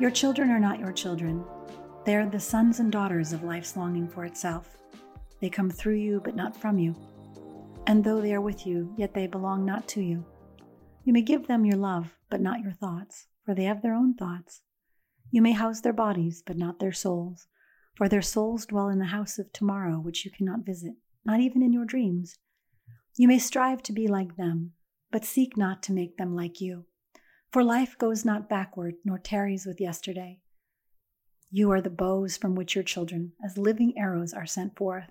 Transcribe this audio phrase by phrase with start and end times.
[0.00, 1.44] Your children are not your children.
[2.04, 4.78] They are the sons and daughters of life's longing for itself.
[5.40, 6.94] They come through you, but not from you.
[7.88, 10.24] And though they are with you, yet they belong not to you.
[11.04, 14.14] You may give them your love, but not your thoughts, for they have their own
[14.14, 14.62] thoughts.
[15.32, 17.48] You may house their bodies, but not their souls,
[17.96, 21.60] for their souls dwell in the house of tomorrow, which you cannot visit, not even
[21.60, 22.38] in your dreams.
[23.16, 24.74] You may strive to be like them,
[25.10, 26.84] but seek not to make them like you.
[27.50, 30.40] For life goes not backward, nor tarries with yesterday.
[31.50, 35.10] You are the bows from which your children, as living arrows, are sent forth.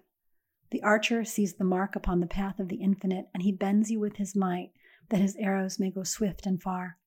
[0.69, 3.99] The archer sees the mark upon the path of the infinite, and he bends you
[3.99, 4.71] with his might,
[5.09, 6.97] that his arrows may go swift and far.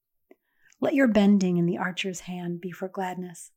[0.81, 3.53] Let your bending in the archer's hand be for gladness.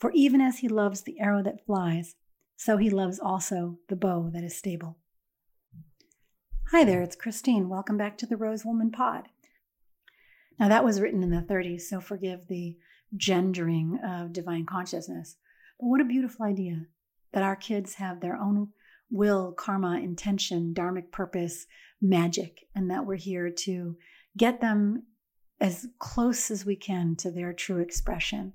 [0.00, 2.16] For even as he loves the arrow that flies,
[2.56, 4.98] so he loves also the bow that is stable.
[6.72, 7.68] Hi there, it's Christine.
[7.68, 9.28] Welcome back to the Rose Woman Pod.
[10.62, 12.76] Now, that was written in the 30s, so forgive the
[13.16, 15.34] gendering of divine consciousness.
[15.80, 16.86] But what a beautiful idea
[17.32, 18.68] that our kids have their own
[19.10, 21.66] will, karma, intention, dharmic purpose,
[22.00, 23.96] magic, and that we're here to
[24.36, 25.02] get them
[25.60, 28.52] as close as we can to their true expression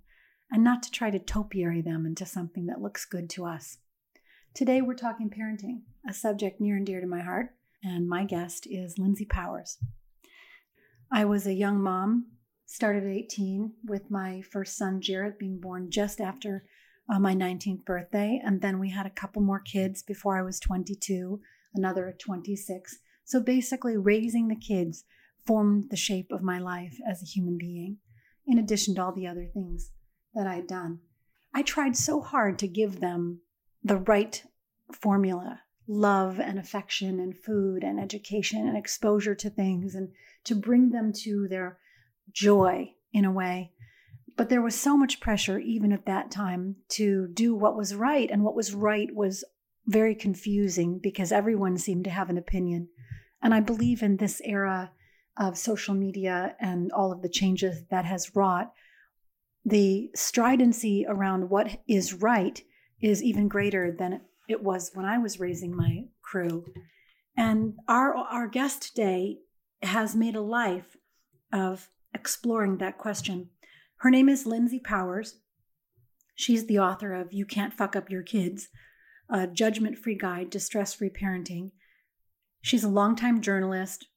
[0.50, 3.80] and not to try to topiary them into something that looks good to us.
[4.54, 7.50] Today, we're talking parenting, a subject near and dear to my heart,
[7.84, 9.78] and my guest is Lindsay Powers.
[11.12, 12.28] I was a young mom
[12.66, 16.66] started at 18 with my first son, Jared, being born just after
[17.10, 18.42] uh, my 19th birthday.
[18.44, 21.40] And then we had a couple more kids before I was 22,
[21.74, 23.00] another at 26.
[23.24, 25.06] So basically, raising the kids
[25.46, 27.98] formed the shape of my life as a human being,
[28.46, 29.92] in addition to all the other things
[30.34, 31.00] that I had done.
[31.54, 33.40] I tried so hard to give them
[33.82, 34.44] the right
[34.92, 40.10] formula love and affection and food and education and exposure to things and
[40.44, 41.78] to bring them to their
[42.32, 43.72] joy in a way.
[44.36, 48.30] But there was so much pressure, even at that time, to do what was right.
[48.30, 49.44] And what was right was
[49.88, 52.90] very confusing because everyone seemed to have an opinion.
[53.42, 54.92] And I believe in this era
[55.38, 58.74] of social media and all of the changes that has wrought,
[59.66, 62.62] the stridency around what is right
[63.00, 66.66] is even greater than it was when I was raising my crew.
[67.36, 69.40] And our, our guest today
[69.82, 70.98] has made a life
[71.54, 73.50] of exploring that question.
[73.98, 75.36] Her name is Lindsay Powers.
[76.36, 78.70] She's the author of You Can't Fuck Up Your Kids,
[79.30, 81.72] a judgment free guide to stress free parenting.
[82.62, 84.08] She's a longtime journalist,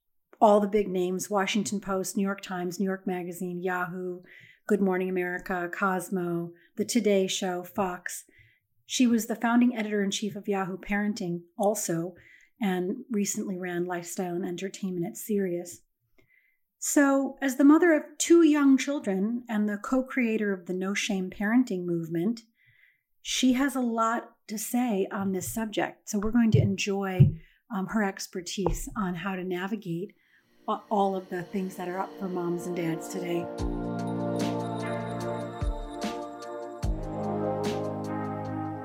[0.41, 4.21] all the big names Washington Post, New York Times, New York Magazine, Yahoo,
[4.67, 8.25] Good Morning America, Cosmo, The Today Show, Fox.
[8.91, 12.17] She was the founding editor in chief of Yahoo Parenting, also,
[12.61, 15.83] and recently ran lifestyle and entertainment at Sirius.
[16.81, 20.93] So, as the mother of two young children and the co creator of the No
[20.93, 22.41] Shame Parenting movement,
[23.23, 26.09] she has a lot to say on this subject.
[26.09, 27.31] So, we're going to enjoy
[27.73, 30.15] um, her expertise on how to navigate
[30.91, 33.47] all of the things that are up for moms and dads today.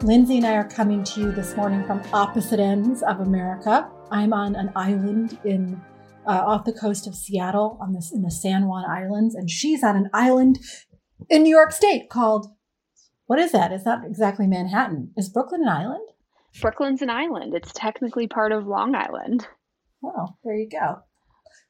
[0.05, 3.89] Lindsay and I are coming to you this morning from opposite ends of America.
[4.11, 5.81] I'm on an island in
[6.27, 9.83] uh, off the coast of Seattle on this in the San Juan Islands, and she's
[9.83, 10.59] on an island
[11.27, 12.53] in New York State called
[13.25, 13.71] what is that?
[13.71, 15.11] Is that exactly Manhattan?
[15.17, 16.07] Is Brooklyn an island?
[16.61, 17.55] Brooklyn's an island.
[17.55, 19.47] It's technically part of Long Island.
[20.01, 20.99] Well, there you go.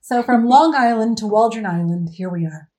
[0.01, 2.69] So from Long Island to Waldron Island, here we are.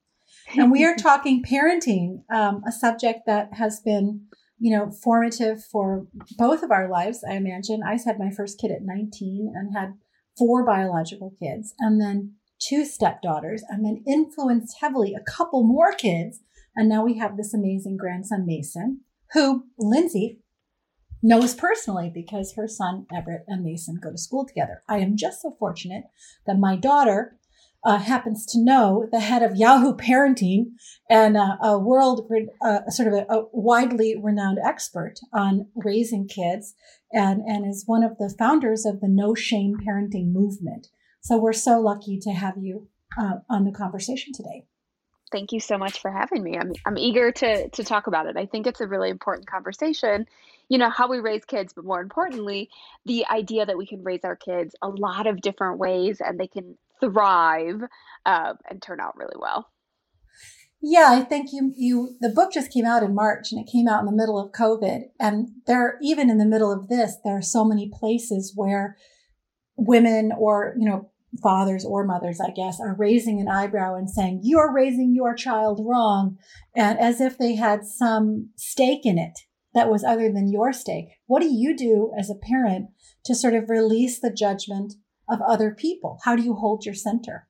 [0.55, 4.27] And we are talking parenting, um, a subject that has been,
[4.59, 6.06] you know, formative for
[6.37, 7.83] both of our lives, I imagine.
[7.83, 9.94] I had my first kid at 19 and had
[10.37, 16.41] four biological kids and then two stepdaughters and then influenced heavily a couple more kids.
[16.75, 19.01] And now we have this amazing grandson, Mason,
[19.33, 20.41] who Lindsay
[21.22, 24.83] knows personally because her son, Everett, and Mason go to school together.
[24.89, 26.04] I am just so fortunate
[26.47, 27.39] that my daughter
[27.86, 30.72] uh, happens to know the head of Yahoo Parenting
[31.09, 32.28] and uh, a world,
[32.60, 36.74] uh, sort of a, a, widely renowned expert on raising kids,
[37.12, 40.88] and and is one of the founders of the No Shame Parenting movement.
[41.21, 44.66] So we're so lucky to have you uh, on the conversation today.
[45.30, 46.59] Thank you so much for having me.
[46.59, 48.36] I'm I'm eager to to talk about it.
[48.36, 50.27] I think it's a really important conversation.
[50.68, 52.68] You know how we raise kids, but more importantly,
[53.04, 56.48] the idea that we can raise our kids a lot of different ways, and they
[56.48, 57.83] can thrive
[58.25, 59.69] uh, and turn out really well.
[60.83, 63.89] Yeah, I think you you the book just came out in March and it came
[63.89, 65.04] out in the middle of COVID.
[65.19, 68.97] And there even in the middle of this, there are so many places where
[69.77, 71.10] women or, you know,
[71.43, 75.81] fathers or mothers, I guess, are raising an eyebrow and saying, You're raising your child
[75.83, 76.39] wrong,
[76.75, 79.41] and as if they had some stake in it
[79.75, 81.09] that was other than your stake.
[81.27, 82.89] What do you do as a parent
[83.25, 84.95] to sort of release the judgment
[85.28, 86.19] of other people?
[86.25, 87.47] How do you hold your center?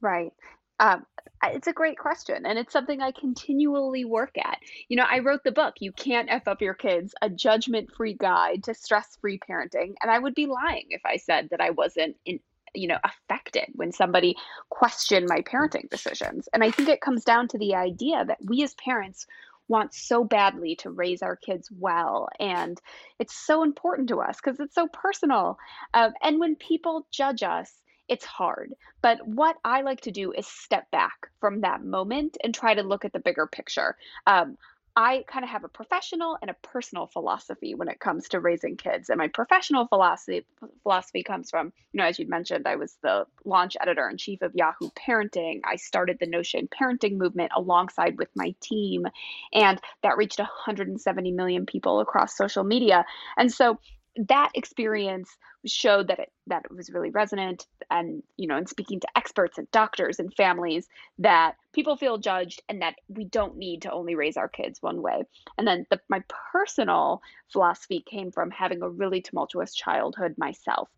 [0.00, 0.32] Right.
[0.78, 1.04] Um,
[1.42, 4.58] it's a great question, and it's something I continually work at.
[4.88, 8.14] You know, I wrote the book, You Can't F Up Your Kids, a judgment free
[8.14, 9.94] guide to stress free parenting.
[10.02, 12.40] And I would be lying if I said that I wasn't in,
[12.74, 14.36] you know affected when somebody
[14.68, 18.62] questioned my parenting decisions and i think it comes down to the idea that we
[18.62, 19.26] as parents
[19.70, 22.28] want so badly to raise our kids well.
[22.38, 22.78] And
[23.18, 25.56] it's so important to us because it's so personal.
[25.94, 27.72] Um, and when people judge us
[28.10, 28.74] it's hard.
[29.02, 32.82] But what i like to do is step back from that moment and try to
[32.82, 33.96] look at the bigger picture.
[34.26, 34.58] Um,
[34.96, 38.76] I kind of have a professional and a personal philosophy when it comes to raising
[38.76, 39.08] kids.
[39.08, 40.44] And my professional philosophy
[40.82, 44.42] philosophy comes from, you know, as you'd mentioned, I was the launch editor in chief
[44.42, 45.60] of Yahoo Parenting.
[45.64, 49.06] I started the No Shame Parenting movement alongside with my team,
[49.52, 53.04] and that reached 170 million people across social media.
[53.36, 53.78] And so
[54.16, 55.36] that experience
[55.66, 59.56] showed that it that it was really resonant and you know in speaking to experts
[59.56, 64.14] and doctors and families that people feel judged and that we don't need to only
[64.14, 65.22] raise our kids one way.
[65.56, 66.22] And then the, my
[66.52, 67.22] personal
[67.52, 70.88] philosophy came from having a really tumultuous childhood myself.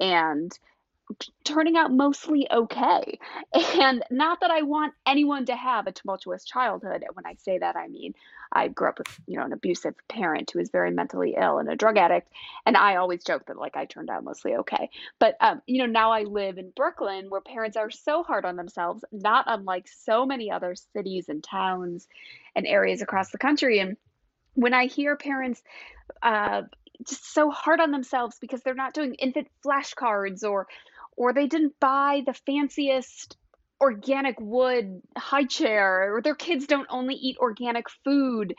[0.00, 0.56] And
[1.44, 3.18] turning out mostly okay.
[3.54, 7.02] And not that I want anyone to have a tumultuous childhood.
[7.06, 8.14] And when I say that, I mean
[8.52, 11.68] I grew up with, you know, an abusive parent who was very mentally ill and
[11.70, 12.28] a drug addict.
[12.66, 14.90] And I always joke that like I turned out mostly okay.
[15.18, 18.56] But um, you know, now I live in Brooklyn where parents are so hard on
[18.56, 22.06] themselves, not unlike so many other cities and towns
[22.54, 23.78] and areas across the country.
[23.78, 23.96] And
[24.54, 25.62] when I hear parents
[26.22, 26.62] uh,
[27.06, 30.66] just so hard on themselves because they're not doing infant flashcards or
[31.22, 33.36] or they didn't buy the fanciest
[33.80, 38.54] organic wood high chair or their kids don't only eat organic food.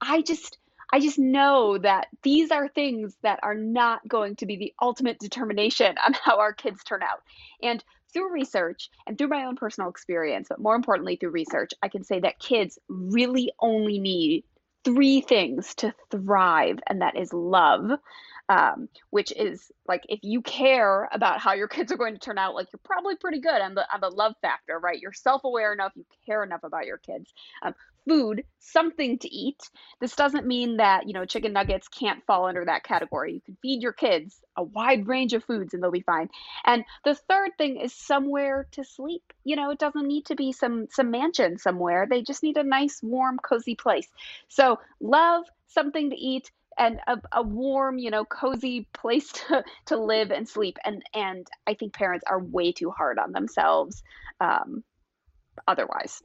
[0.00, 0.56] I just
[0.92, 5.18] i just know that these are things that are not going to be the ultimate
[5.18, 7.22] determination on how our kids turn out.
[7.62, 7.84] And
[8.14, 12.02] through research and through my own personal experience but more importantly through research i can
[12.02, 14.44] say that kids really only need
[14.84, 17.90] three things to thrive and that is love
[18.48, 22.38] um, which is like if you care about how your kids are going to turn
[22.38, 25.00] out, like you're probably pretty good on the on the love factor, right?
[25.00, 27.32] You're self aware enough, you care enough about your kids.
[27.62, 27.74] Um,
[28.08, 29.68] food, something to eat.
[30.00, 33.34] This doesn't mean that you know chicken nuggets can't fall under that category.
[33.34, 36.28] You can feed your kids a wide range of foods and they'll be fine.
[36.64, 39.22] And the third thing is somewhere to sleep.
[39.44, 42.06] You know, it doesn't need to be some some mansion somewhere.
[42.08, 44.08] They just need a nice, warm, cozy place.
[44.48, 49.96] So love, something to eat, and a, a warm, you know, cozy place to, to
[49.96, 50.76] live and sleep.
[50.84, 54.02] And and I think parents are way too hard on themselves
[54.40, 54.84] um,
[55.66, 56.22] otherwise.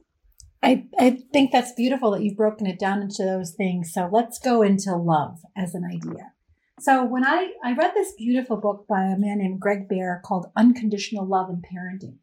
[0.62, 3.92] I, I think that's beautiful that you've broken it down into those things.
[3.92, 6.32] So let's go into love as an idea.
[6.78, 10.46] So when I, I read this beautiful book by a man named Greg Bear called
[10.56, 12.18] Unconditional Love and Parenting.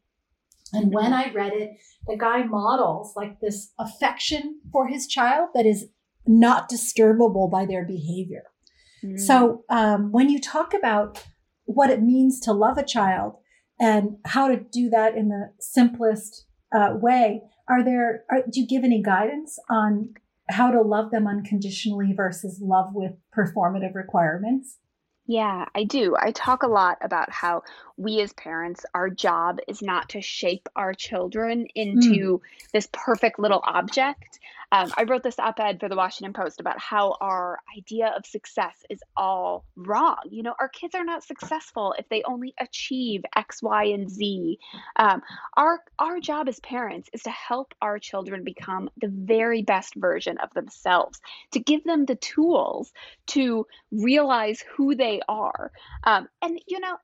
[0.71, 1.71] And when I read it,
[2.07, 5.87] the guy models like this affection for his child that is
[6.27, 8.43] not disturbable by their behavior.
[9.03, 9.19] Mm.
[9.19, 11.23] So um, when you talk about
[11.65, 13.35] what it means to love a child
[13.79, 18.23] and how to do that in the simplest uh, way, are there?
[18.29, 20.13] Are, do you give any guidance on
[20.49, 24.77] how to love them unconditionally versus love with performative requirements?
[25.27, 26.15] Yeah, I do.
[26.19, 27.61] I talk a lot about how
[27.97, 32.39] we as parents, our job is not to shape our children into mm.
[32.73, 34.39] this perfect little object.
[34.71, 38.25] Um, I wrote this op ed for the Washington Post about how our idea of
[38.25, 40.17] success is all wrong.
[40.29, 44.59] You know, our kids are not successful if they only achieve X, Y, and Z.
[44.95, 45.21] Um,
[45.57, 50.37] our, our job as parents is to help our children become the very best version
[50.37, 51.19] of themselves,
[51.51, 52.93] to give them the tools
[53.27, 55.71] to realize who they are.
[56.03, 56.97] Um, and, you know,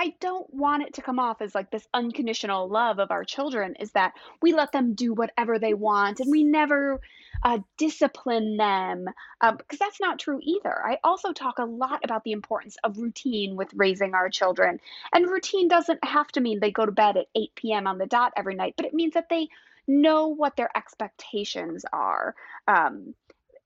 [0.00, 3.76] I don't want it to come off as like this unconditional love of our children
[3.78, 7.02] is that we let them do whatever they want and we never
[7.42, 9.04] uh, discipline them
[9.42, 10.74] um, because that's not true either.
[10.82, 14.80] I also talk a lot about the importance of routine with raising our children.
[15.12, 17.86] And routine doesn't have to mean they go to bed at 8 p.m.
[17.86, 19.48] on the dot every night, but it means that they
[19.86, 22.34] know what their expectations are.
[22.66, 23.14] Um,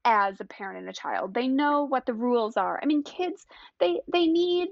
[0.06, 3.46] as a parent and a child they know what the rules are i mean kids
[3.80, 4.68] they they need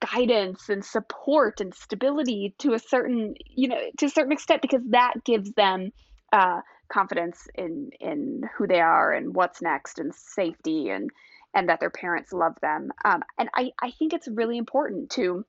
[0.00, 4.82] guidance and support and stability to a certain you know to a certain extent because
[4.90, 5.90] that gives them
[6.32, 11.10] uh, confidence in in who they are and what's next and safety and
[11.54, 15.44] and that their parents love them um, and I, I think it's really important to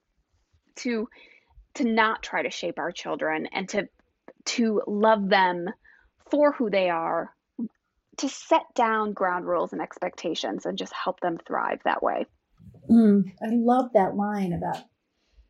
[0.78, 1.08] to
[1.76, 3.88] to not try to shape our children and to
[4.46, 5.70] to love them
[6.30, 7.34] for who they are
[8.18, 12.26] to set down ground rules and expectations and just help them thrive that way.
[12.90, 14.84] Mm, I love that line about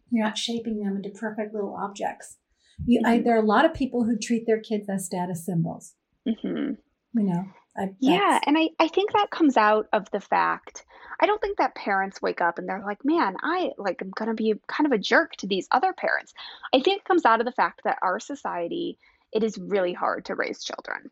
[0.10, 2.38] you're not shaping them into perfect little objects.
[2.86, 3.24] You, mm-hmm.
[3.24, 5.94] there are a lot of people who treat their kids as status symbols.
[6.28, 6.74] Mm-hmm.
[7.20, 7.46] You know,
[7.78, 10.86] I, yeah, and I, I think that comes out of the fact
[11.20, 14.34] I don't think that parents wake up and they're like, man, I like I'm gonna
[14.34, 16.34] be kind of a jerk to these other parents.
[16.74, 18.98] I think it comes out of the fact that our society
[19.32, 21.10] it is really hard to raise children.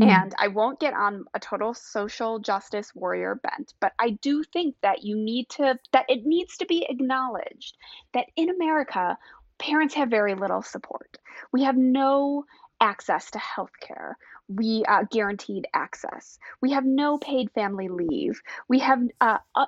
[0.00, 0.08] Mm.
[0.08, 4.74] And I won't get on a total social justice warrior bent, but I do think
[4.82, 7.76] that you need to, that it needs to be acknowledged
[8.12, 9.16] that in America,
[9.58, 11.18] parents have very little support.
[11.52, 12.44] We have no
[12.80, 14.18] access to health care.
[14.48, 16.38] We uh, guaranteed access.
[16.60, 18.42] We have no paid family leave.
[18.68, 19.66] We have uh, uh,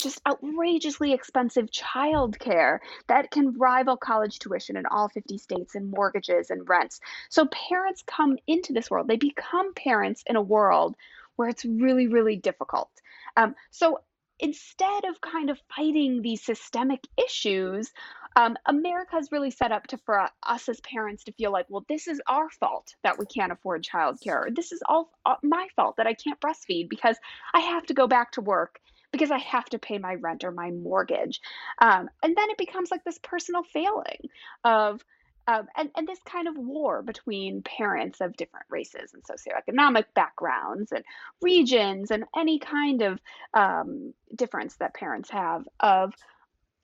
[0.00, 6.50] just outrageously expensive childcare that can rival college tuition in all 50 states and mortgages
[6.50, 7.00] and rents.
[7.28, 10.96] So parents come into this world, they become parents in a world
[11.36, 12.90] where it's really, really difficult.
[13.36, 14.00] Um, so
[14.38, 17.90] instead of kind of fighting these systemic issues,
[18.36, 21.86] um, America is really set up to for us as parents to feel like, well,
[21.88, 24.54] this is our fault that we can't afford childcare.
[24.54, 27.16] This is all uh, my fault that I can't breastfeed because
[27.54, 28.78] I have to go back to work
[29.16, 31.40] because I have to pay my rent or my mortgage.
[31.80, 34.28] Um, and then it becomes like this personal failing
[34.62, 35.02] of,
[35.48, 40.92] um, and, and this kind of war between parents of different races and socioeconomic backgrounds
[40.92, 41.02] and
[41.40, 43.18] regions and any kind of
[43.54, 46.12] um, difference that parents have of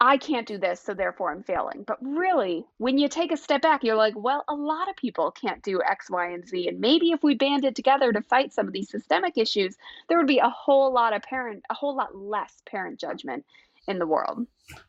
[0.03, 1.85] I can't do this, so therefore I'm failing.
[1.87, 5.31] But really, when you take a step back, you're like, well, a lot of people
[5.31, 6.67] can't do X, Y, and Z.
[6.67, 9.77] And maybe if we banded together to fight some of these systemic issues,
[10.09, 13.45] there would be a whole lot of parent, a whole lot less parent judgment
[13.87, 14.45] in the world.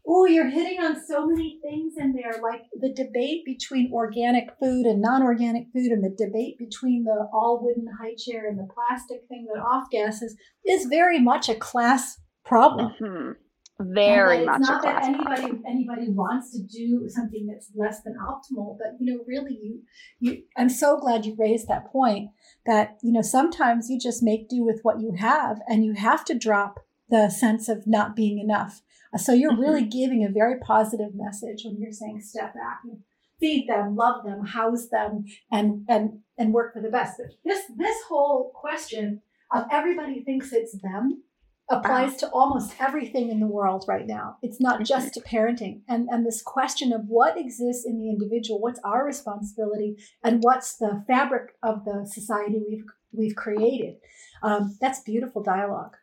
[0.07, 4.87] Oh, you're hitting on so many things in there, like the debate between organic food
[4.87, 9.27] and non-organic food, and the debate between the all wooden high chair and the plastic
[9.29, 12.95] thing that off gases is very much a class problem.
[12.99, 13.42] Mm-hmm
[13.91, 14.61] very much.
[14.61, 19.13] It's not that anybody anybody wants to do something that's less than optimal, but you
[19.13, 19.81] know, really, you
[20.19, 20.43] you.
[20.57, 22.29] I'm so glad you raised that point.
[22.65, 26.25] That you know, sometimes you just make do with what you have, and you have
[26.25, 28.81] to drop the sense of not being enough.
[29.17, 29.99] So you're really mm-hmm.
[29.99, 32.99] giving a very positive message when you're saying step back and
[33.39, 37.17] feed them, love them, house them, and and and work for the best.
[37.17, 39.21] But this this whole question
[39.51, 41.23] of everybody thinks it's them
[41.69, 44.37] applies to almost everything in the world right now.
[44.41, 45.81] It's not just to parenting.
[45.87, 50.75] And, and this question of what exists in the individual, what's our responsibility, and what's
[50.75, 53.95] the fabric of the society we've we've created.
[54.41, 55.95] Um, that's beautiful dialogue.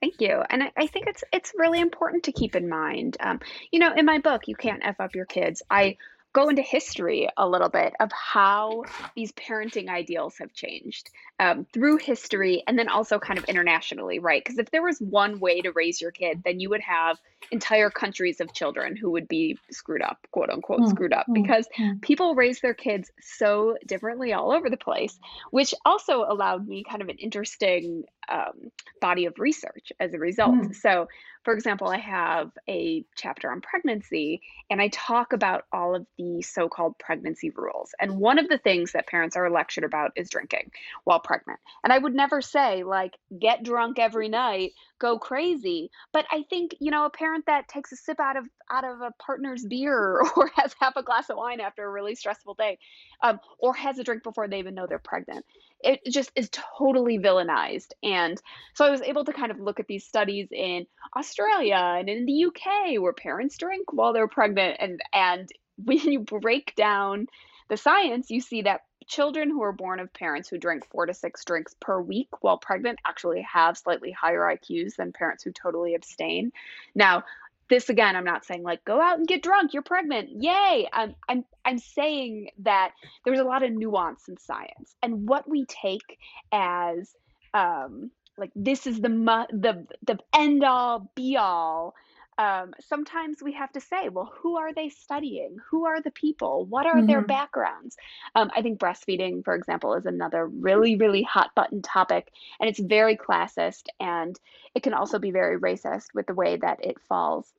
[0.00, 3.16] Thank you, and I, I, think it's it's really important to keep in mind.
[3.20, 3.40] Um,
[3.70, 5.62] you know, in my book, you can't f up your kids.
[5.70, 5.96] I
[6.32, 8.84] go into history a little bit of how
[9.14, 14.42] these parenting ideals have changed um, through history and then also kind of internationally, right?
[14.42, 17.18] Because if there was one way to raise your kid, then you would have
[17.50, 21.34] entire countries of children who would be screwed up, quote unquote, mm, screwed up, mm,
[21.34, 22.00] because mm.
[22.00, 25.18] people raise their kids so differently all over the place,
[25.50, 28.70] which also allowed me kind of an interesting um,
[29.00, 30.54] body of research as a result.
[30.54, 30.74] Mm.
[30.74, 31.08] So,
[31.44, 36.42] for example, I have a chapter on pregnancy, and I talk about all of the
[36.42, 37.90] so called pregnancy rules.
[38.00, 40.70] And one of the things that parents are lectured about is drinking
[41.04, 41.58] while pregnant.
[41.82, 44.72] And I would never say, like, get drunk every night
[45.02, 45.90] go crazy.
[46.12, 49.02] But I think, you know, a parent that takes a sip out of out of
[49.02, 52.78] a partner's beer or has half a glass of wine after a really stressful day,
[53.22, 55.44] um, or has a drink before they even know they're pregnant,
[55.82, 57.92] it just is totally villainized.
[58.02, 58.40] And
[58.74, 60.86] so I was able to kind of look at these studies in
[61.16, 65.48] Australia and in the UK where parents drink while they're pregnant and and
[65.84, 67.26] when you break down
[67.68, 71.14] the science, you see that children who are born of parents who drink four to
[71.14, 75.94] six drinks per week while pregnant actually have slightly higher IQs than parents who totally
[75.94, 76.52] abstain.
[76.94, 77.24] Now,
[77.68, 80.88] this again, I'm not saying like go out and get drunk, you're pregnant, yay.
[80.92, 82.92] I'm I'm I'm saying that
[83.24, 86.18] there's a lot of nuance in science, and what we take
[86.52, 87.14] as
[87.54, 89.08] um, like this is the
[89.52, 91.94] the the end all be all
[92.38, 95.58] um, sometimes we have to say, well, who are they studying?
[95.70, 96.64] Who are the people?
[96.64, 97.06] What are mm-hmm.
[97.06, 97.96] their backgrounds?
[98.34, 102.80] Um, I think breastfeeding, for example, is another really, really hot button topic, and it's
[102.80, 104.38] very classist, and
[104.74, 107.52] it can also be very racist with the way that it falls,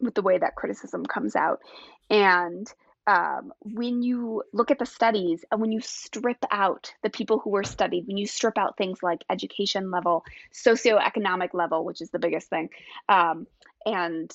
[0.00, 1.60] with the way that criticism comes out.
[2.08, 2.72] And
[3.06, 7.50] um, when you look at the studies and when you strip out the people who
[7.50, 12.18] were studied, when you strip out things like education level, socioeconomic level, which is the
[12.18, 12.68] biggest thing,
[13.08, 13.46] um,
[13.86, 14.30] and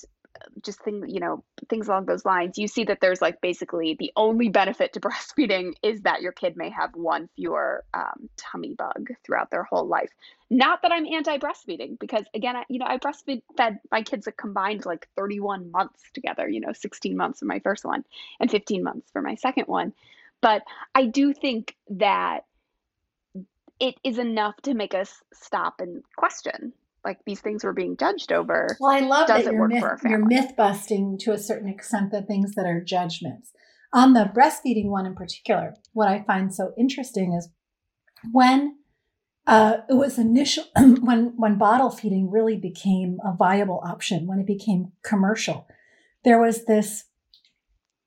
[0.62, 4.10] just things, you know, things along those lines, you see that there's like basically the
[4.16, 9.10] only benefit to breastfeeding is that your kid may have one fewer um, tummy bug
[9.24, 10.10] throughout their whole life.
[10.50, 14.32] Not that I'm anti-breastfeeding, because again, I, you know, I breastfed fed my kids a
[14.32, 16.48] combined like 31 months together.
[16.48, 18.04] You know, 16 months for my first one
[18.40, 19.92] and 15 months for my second one.
[20.40, 20.62] But
[20.94, 22.46] I do think that
[23.78, 26.72] it is enough to make us stop and question
[27.04, 28.76] like these things we're being judged over.
[28.80, 32.54] Well, I love that you're myth, you're myth busting to a certain extent the things
[32.54, 33.52] that are judgments.
[33.92, 37.48] On the breastfeeding one in particular, what I find so interesting is
[38.32, 38.76] when
[39.46, 44.46] uh, it was initial when when bottle feeding really became a viable option when it
[44.46, 45.66] became commercial.
[46.24, 47.04] There was this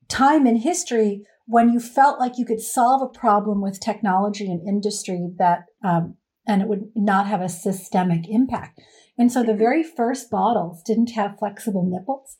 [0.08, 4.66] time in history when you felt like you could solve a problem with technology and
[4.66, 8.80] industry that um, and it would not have a systemic impact.
[9.18, 9.58] And so the mm-hmm.
[9.58, 12.38] very first bottles didn't have flexible nipples.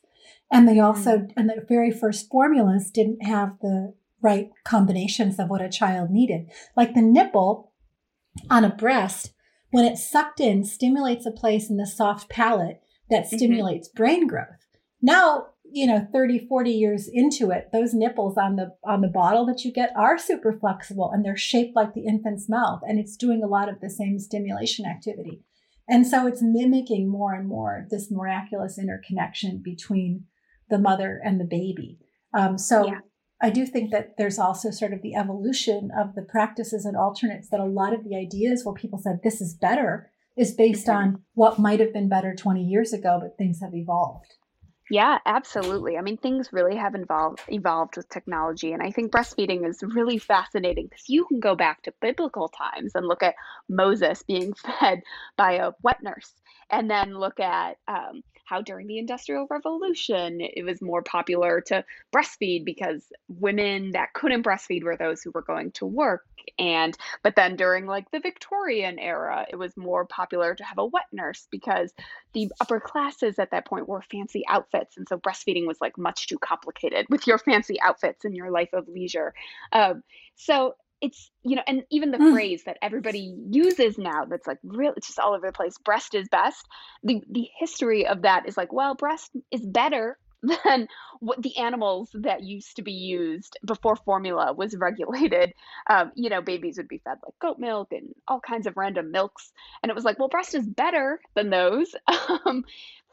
[0.51, 1.31] And they also, mm.
[1.35, 6.49] and the very first formulas didn't have the right combinations of what a child needed.
[6.75, 7.73] Like the nipple
[8.49, 9.33] on a breast,
[9.71, 13.35] when it's sucked in, stimulates a place in the soft palate that mm-hmm.
[13.35, 13.97] stimulates mm-hmm.
[13.97, 14.67] brain growth.
[15.01, 19.45] Now you know 30 40 years into it those nipples on the on the bottle
[19.45, 23.17] that you get are super flexible and they're shaped like the infant's mouth and it's
[23.17, 25.41] doing a lot of the same stimulation activity
[25.89, 30.25] and so it's mimicking more and more this miraculous interconnection between
[30.69, 31.97] the mother and the baby
[32.33, 32.99] um, so yeah.
[33.41, 37.49] i do think that there's also sort of the evolution of the practices and alternates
[37.49, 40.97] that a lot of the ideas where people said this is better is based mm-hmm.
[40.97, 44.35] on what might have been better 20 years ago but things have evolved
[44.89, 45.97] yeah, absolutely.
[45.97, 50.17] I mean, things really have evolved evolved with technology, and I think breastfeeding is really
[50.17, 53.35] fascinating because you can go back to biblical times and look at
[53.67, 55.01] Moses being fed
[55.35, 56.33] by a wet nurse,
[56.69, 61.83] and then look at um, how during the Industrial Revolution it was more popular to
[62.15, 66.25] breastfeed because women that couldn't breastfeed were those who were going to work.
[66.57, 70.85] And but then during like the Victorian era, it was more popular to have a
[70.85, 71.93] wet nurse because
[72.31, 74.95] the upper classes at that point wore fancy outfits.
[74.95, 78.71] And so breastfeeding was like much too complicated with your fancy outfits and your life
[78.71, 79.33] of leisure.
[79.73, 80.03] Um,
[80.35, 82.33] so it's you know and even the mm.
[82.33, 86.15] phrase that everybody uses now that's like real it's just all over the place breast
[86.15, 86.65] is best
[87.03, 90.87] the the history of that is like well breast is better than
[91.19, 95.51] what the animals that used to be used before formula was regulated
[95.89, 99.11] um, you know babies would be fed like goat milk and all kinds of random
[99.11, 101.95] milks and it was like well breast is better than those
[102.45, 102.63] um,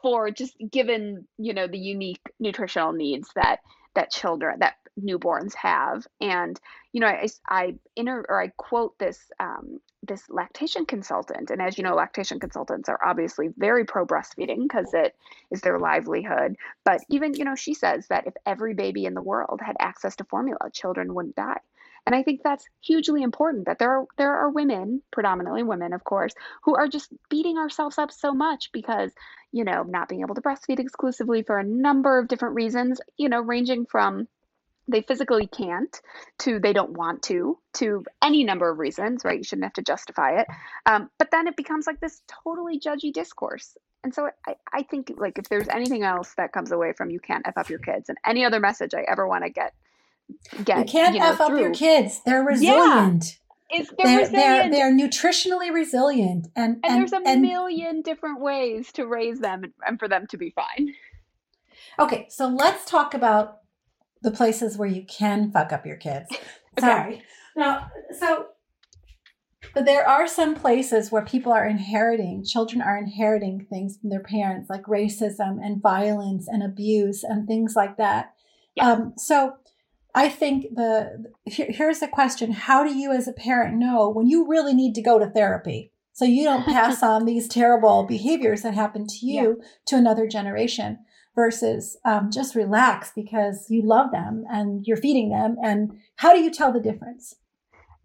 [0.01, 3.57] for just given you know the unique nutritional needs that
[3.95, 6.05] that children that newborns have.
[6.21, 6.59] And
[6.93, 11.51] you know i i inter or i quote this um, this lactation consultant.
[11.51, 15.15] And as you know lactation consultants are obviously very pro breastfeeding because it
[15.51, 16.55] is their livelihood.
[16.83, 20.15] But even you know she says that if every baby in the world had access
[20.17, 21.59] to formula children wouldn't die.
[22.05, 26.03] And I think that's hugely important that there are there are women, predominantly women, of
[26.03, 29.11] course, who are just beating ourselves up so much because,
[29.51, 33.27] you know, not being able to breastfeed exclusively for a number of different reasons, you
[33.27, 34.27] know, ranging from
[34.87, 36.01] they physically can't
[36.39, 39.81] to they don't want to to any number of reasons right you shouldn't have to
[39.81, 40.47] justify it
[40.85, 45.11] um, but then it becomes like this totally judgy discourse and so I, I think
[45.17, 48.09] like if there's anything else that comes away from you can't f up your kids
[48.09, 49.73] and any other message i ever want to get
[50.63, 50.79] get.
[50.79, 52.21] You can't you know, f up your kids.
[52.25, 53.37] They're resilient.
[53.71, 53.77] Yeah.
[53.77, 54.71] They're, they're, resilient.
[54.71, 59.39] They're, they're nutritionally resilient, and and, and there's a and, million different ways to raise
[59.39, 60.93] them and for them to be fine.
[61.97, 63.59] Okay, so let's talk about
[64.25, 66.27] the places where you can fuck up your kids.
[66.77, 66.81] okay.
[66.81, 67.23] Sorry.
[67.55, 68.47] Now, so
[69.73, 74.23] but there are some places where people are inheriting, children are inheriting things from their
[74.23, 78.33] parents, like racism and violence and abuse and things like that.
[78.75, 78.91] Yeah.
[78.91, 79.55] Um, so
[80.13, 84.27] I think the here, here's the question: How do you, as a parent, know when
[84.27, 88.61] you really need to go to therapy so you don't pass on these terrible behaviors
[88.63, 89.67] that happen to you yeah.
[89.87, 90.99] to another generation?
[91.35, 95.57] Versus um, just relax because you love them and you're feeding them.
[95.61, 97.35] And how do you tell the difference?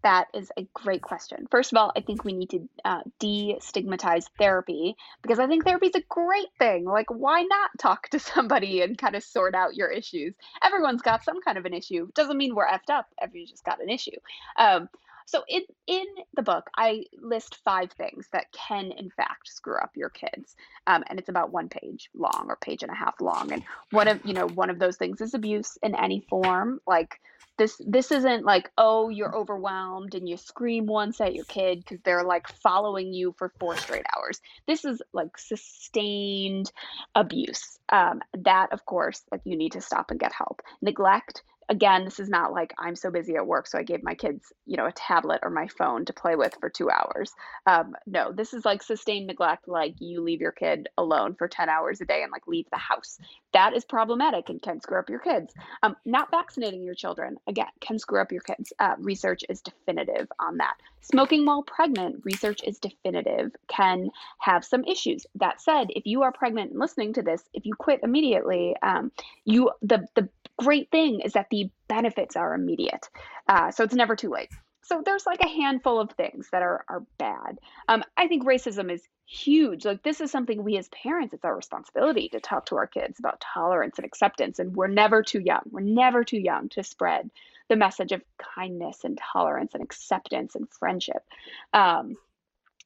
[0.03, 1.47] That is a great question.
[1.51, 5.87] First of all, I think we need to uh, destigmatize therapy because I think therapy
[5.87, 6.85] is a great thing.
[6.85, 10.33] Like, why not talk to somebody and kind of sort out your issues?
[10.63, 12.07] Everyone's got some kind of an issue.
[12.15, 13.07] Doesn't mean we're effed up.
[13.21, 14.17] Everyone's just got an issue.
[14.57, 14.89] Um,
[15.25, 16.05] So in in
[16.35, 20.55] the book, I list five things that can, in fact, screw up your kids,
[20.87, 23.51] um, and it's about one page long or page and a half long.
[23.51, 27.19] And one of you know one of those things is abuse in any form, like
[27.57, 31.99] this this isn't like oh you're overwhelmed and you scream once at your kid because
[32.03, 34.41] they're like following you for four straight hours.
[34.67, 36.71] This is like sustained
[37.13, 37.77] abuse.
[37.89, 40.61] Um, that of course like you need to stop and get help.
[40.81, 44.15] Neglect again, this is not like I'm so busy at work, so I gave my
[44.15, 47.31] kids, you know, a tablet or my phone to play with for two hours.
[47.65, 51.69] Um, no, this is like sustained neglect, like you leave your kid alone for 10
[51.69, 53.17] hours a day and like leave the house.
[53.53, 55.53] That is problematic and can screw up your kids.
[55.83, 58.73] Um, not vaccinating your children, again, can screw up your kids.
[58.79, 60.75] Uh, research is definitive on that.
[61.01, 64.09] Smoking while pregnant, research is definitive, can
[64.39, 65.25] have some issues.
[65.35, 69.11] That said, if you are pregnant and listening to this, if you quit immediately, um,
[69.43, 73.09] you the the great thing is that the benefits are immediate.
[73.47, 74.49] Uh, so it's never too late.
[74.83, 77.59] So there's like a handful of things that are are bad.
[77.87, 79.85] Um, I think racism is huge.
[79.85, 83.17] Like this is something we as parents, it's our responsibility to talk to our kids
[83.17, 84.59] about tolerance and acceptance.
[84.59, 85.61] And we're never too young.
[85.69, 87.31] We're never too young to spread
[87.71, 91.23] the message of kindness and tolerance and acceptance and friendship.
[91.71, 92.17] Um,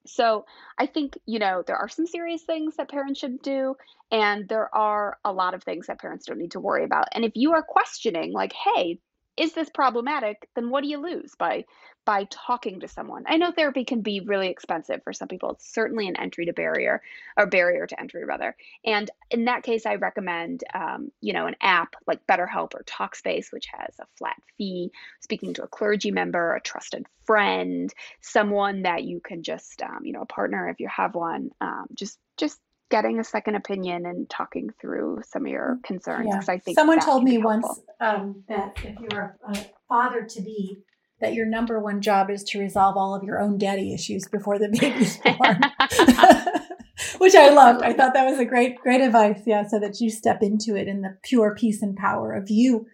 [0.06, 0.46] so
[0.78, 3.76] I think, you know, there are some serious things that parents should do,
[4.12, 7.08] and there are a lot of things that parents don't need to worry about.
[7.14, 9.00] And if you are questioning, like, hey,
[9.38, 11.66] is this problematic then what do you lose by
[12.06, 13.24] by talking to someone?
[13.28, 15.52] I know therapy can be really expensive for some people.
[15.52, 17.02] It's certainly an entry to barrier
[17.36, 18.56] or barrier to entry rather.
[18.86, 23.52] And in that case i recommend um, you know an app like betterhelp or talkspace
[23.52, 29.04] which has a flat fee speaking to a clergy member a trusted friend someone that
[29.04, 32.60] you can just um, you know a partner if you have one um, just just
[32.90, 36.28] getting a second opinion and talking through some of your concerns.
[36.30, 36.42] Yeah.
[36.48, 37.68] I think someone told me once
[38.00, 40.78] um, that if you're a, a father to be,
[41.22, 44.60] that your number one job is to resolve all of your own daddy issues before
[44.60, 45.62] the baby's born.
[47.18, 47.82] Which I loved.
[47.82, 49.42] I thought that was a great, great advice.
[49.46, 52.88] Yeah, so that you step into it in the pure peace and power of you.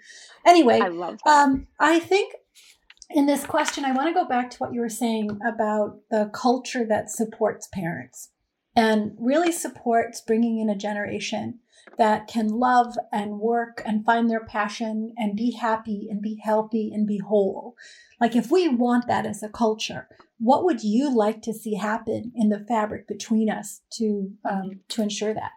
[0.46, 2.34] Anyway, I love um, I think
[3.10, 6.32] in this question, I want to go back to what you were saying about the
[6.34, 8.30] culture that supports parents
[8.76, 11.60] and really supports bringing in a generation
[11.98, 16.92] that can love and work and find their passion and be happy and be healthy
[16.94, 17.76] and be whole.
[18.20, 20.08] Like, if we want that as a culture,
[20.40, 25.02] what would you like to see happen in the fabric between us to um, to
[25.02, 25.52] ensure that?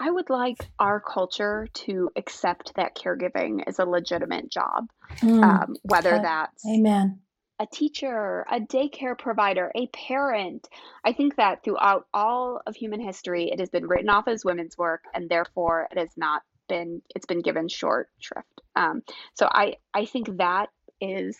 [0.00, 4.88] I would like our culture to accept that caregiving is a legitimate job,
[5.20, 7.20] mm, um, whether that's amen
[7.64, 10.68] a teacher, a daycare provider, a parent.
[11.04, 14.76] I think that throughout all of human history, it has been written off as women's
[14.76, 17.02] work, and therefore it has not been.
[17.14, 18.60] It's been given short shrift.
[18.76, 19.02] Um,
[19.34, 20.68] so I I think that
[21.00, 21.38] is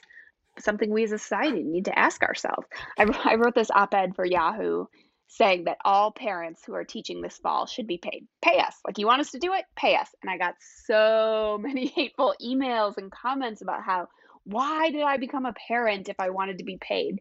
[0.59, 2.67] something we as a society need to ask ourselves.
[2.99, 4.87] I, I wrote this op-ed for Yahoo
[5.27, 8.27] saying that all parents who are teaching this fall should be paid.
[8.41, 8.77] Pay us.
[8.87, 9.65] Like you want us to do it?
[9.75, 10.09] Pay us.
[10.23, 10.55] And I got
[10.87, 14.09] so many hateful emails and comments about how
[14.45, 17.21] why did I become a parent if I wanted to be paid?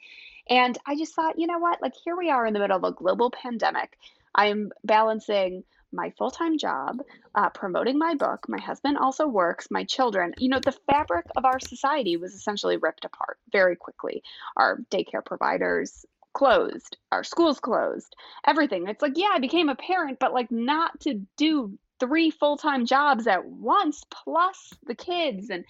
[0.50, 1.82] And I just thought, you know what?
[1.82, 3.98] Like, here we are in the middle of a global pandemic.
[4.36, 7.02] I'm balancing my full time job,
[7.36, 8.48] uh, promoting my book.
[8.50, 10.34] My husband also works, my children.
[10.38, 14.24] You know, the fabric of our society was essentially ripped apart very quickly.
[14.58, 18.88] Our daycare providers closed, our schools closed, everything.
[18.88, 22.86] It's like, yeah, I became a parent, but like not to do three full time
[22.86, 25.50] jobs at once, plus the kids.
[25.50, 25.64] And,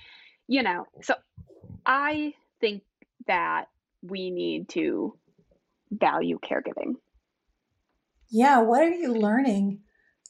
[0.48, 1.16] you know, so
[1.86, 2.84] I think
[3.28, 3.66] that
[4.02, 5.18] we need to
[5.92, 6.96] value caregiving.
[8.30, 9.82] Yeah, what are you learning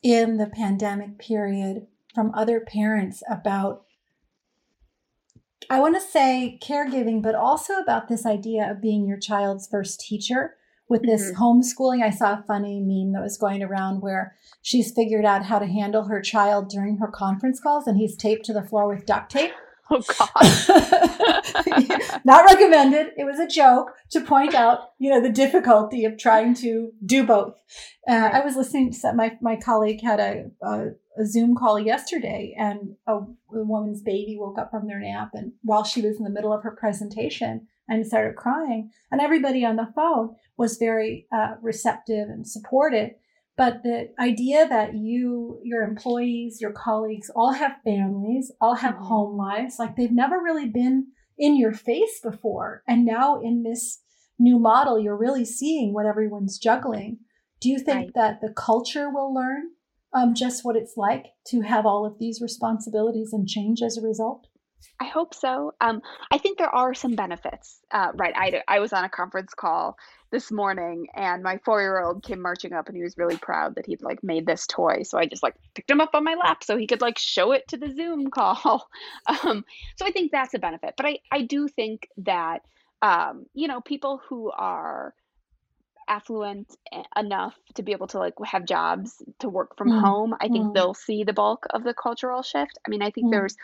[0.04, 3.86] in the pandemic period from other parents about
[5.70, 10.02] I want to say caregiving, but also about this idea of being your child's first
[10.02, 10.56] teacher
[10.90, 11.42] with this mm-hmm.
[11.42, 12.04] homeschooling.
[12.04, 15.66] I saw a funny meme that was going around where she's figured out how to
[15.66, 19.32] handle her child during her conference calls and he's taped to the floor with duct
[19.32, 19.54] tape.
[19.94, 20.30] Oh God.
[22.26, 23.12] Not recommended.
[23.16, 27.24] It was a joke to point out, you know, the difficulty of trying to do
[27.24, 27.56] both.
[28.10, 30.88] Uh, I was listening to my my colleague had a, a,
[31.20, 35.52] a Zoom call yesterday, and a, a, woman's baby woke up from their nap, and
[35.62, 39.76] while she was in the middle of her presentation, and started crying, and everybody on
[39.76, 43.12] the phone was very uh, receptive and supportive.
[43.56, 49.04] But the idea that you, your employees, your colleagues all have families, all have mm-hmm.
[49.04, 52.84] home lives, like they've never really been in your face before.
[52.88, 54.02] And now in this
[54.40, 57.20] new model, you're really seeing what everyone's juggling.
[57.62, 58.14] Do you think right.
[58.16, 59.70] that the culture will learn
[60.14, 64.02] um, just what it's like to have all of these responsibilities and change as a
[64.02, 64.48] result?
[65.00, 65.74] I hope so.
[65.82, 67.82] Um, I think there are some benefits.
[67.92, 68.34] Uh, right.
[68.36, 69.98] I, I was on a conference call
[70.32, 73.76] this morning and my four year old came marching up and he was really proud
[73.76, 75.04] that he'd like made this toy.
[75.04, 77.52] So I just like picked him up on my lap so he could like show
[77.52, 78.90] it to the Zoom call.
[79.44, 79.64] Um,
[79.98, 80.96] so I think that's a benefit.
[80.98, 82.62] But I, I do think that,
[83.02, 85.14] um, you know, people who are
[86.08, 86.76] affluent
[87.18, 90.02] enough to be able to like have jobs to work from mm.
[90.02, 90.74] home, I think mm.
[90.74, 92.78] they'll see the bulk of the cultural shift.
[92.86, 93.32] I mean, I think mm.
[93.32, 93.56] there's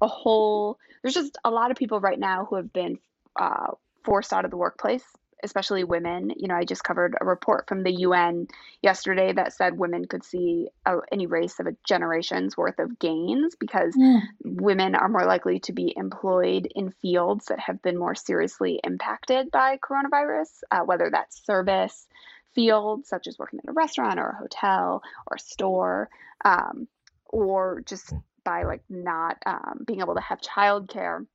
[0.00, 2.98] a whole there's just a lot of people right now who have been
[3.36, 3.68] uh,
[4.04, 5.04] forced out of the workplace
[5.44, 8.46] especially women you know i just covered a report from the un
[8.82, 13.54] yesterday that said women could see a, an erase of a generation's worth of gains
[13.58, 14.20] because mm.
[14.44, 19.50] women are more likely to be employed in fields that have been more seriously impacted
[19.50, 22.06] by coronavirus uh, whether that's service
[22.54, 26.08] fields such as working in a restaurant or a hotel or a store
[26.44, 26.88] um,
[27.26, 28.14] or just
[28.46, 31.26] by like not um, being able to have childcare.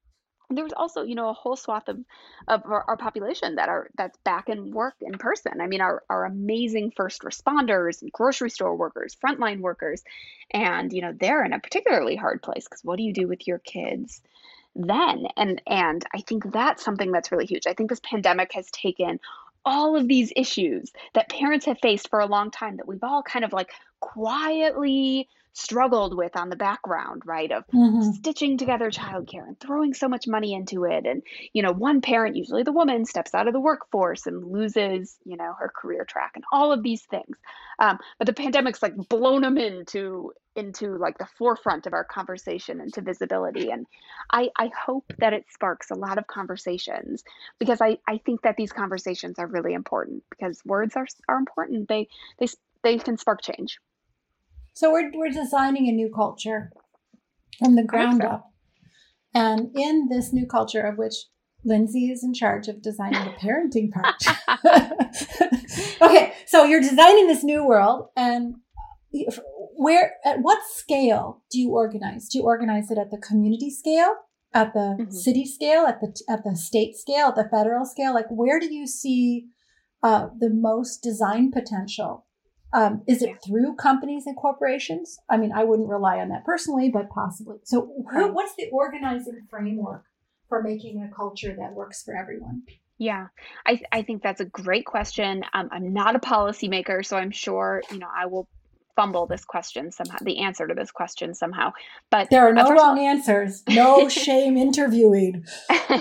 [0.50, 2.00] There was also, you know, a whole swath of,
[2.48, 5.62] of our, our, population that are that's back in work in person.
[5.62, 10.04] I mean, our, our amazing first responders, and grocery store workers, frontline workers,
[10.52, 13.48] and you know, they're in a particularly hard place because what do you do with
[13.48, 14.22] your kids
[14.76, 15.28] then?
[15.38, 17.68] And and I think that's something that's really huge.
[17.68, 19.20] I think this pandemic has taken
[19.64, 23.24] all of these issues that parents have faced for a long time that we've all
[23.24, 27.52] kind of like quietly struggled with on the background, right?
[27.52, 28.12] Of mm-hmm.
[28.12, 31.06] stitching together childcare and throwing so much money into it.
[31.06, 35.18] And, you know, one parent, usually the woman, steps out of the workforce and loses,
[35.26, 37.38] you know, her career track and all of these things.
[37.80, 42.82] Um, but the pandemic's like blown them into into like the forefront of our conversation
[42.82, 43.88] into visibility and
[44.30, 47.24] I, I hope that it sparks a lot of conversations
[47.58, 51.88] because I, I think that these conversations are really important because words are, are important
[51.88, 52.48] they they
[52.84, 53.80] they can spark change
[54.82, 56.72] so we're we're designing a new culture
[57.60, 58.52] from the ground up.
[59.32, 61.14] And in this new culture of which
[61.64, 64.16] Lindsay is in charge of designing the parenting part.
[66.02, 68.56] okay, so you're designing this new world and
[69.78, 72.28] where at what scale do you organize?
[72.28, 74.16] Do you organize it at the community scale,
[74.52, 75.12] at the mm-hmm.
[75.12, 78.16] city scale, at the at the state scale, at the federal scale?
[78.16, 79.46] Like where do you see
[80.02, 82.26] uh, the most design potential
[82.74, 85.20] um, is it through companies and corporations?
[85.30, 87.58] I mean, I wouldn't rely on that personally, but possibly.
[87.64, 87.82] So,
[88.12, 90.06] what's the organizing framework
[90.48, 92.64] for making a culture that works for everyone?
[92.98, 93.28] Yeah,
[93.66, 95.44] I, I think that's a great question.
[95.54, 98.48] Um, I'm not a policymaker, so I'm sure you know I will
[98.96, 101.72] fumble this question somehow, the answer to this question somehow.
[102.10, 103.64] But there are no wrong all- answers.
[103.68, 105.46] No shame interviewing.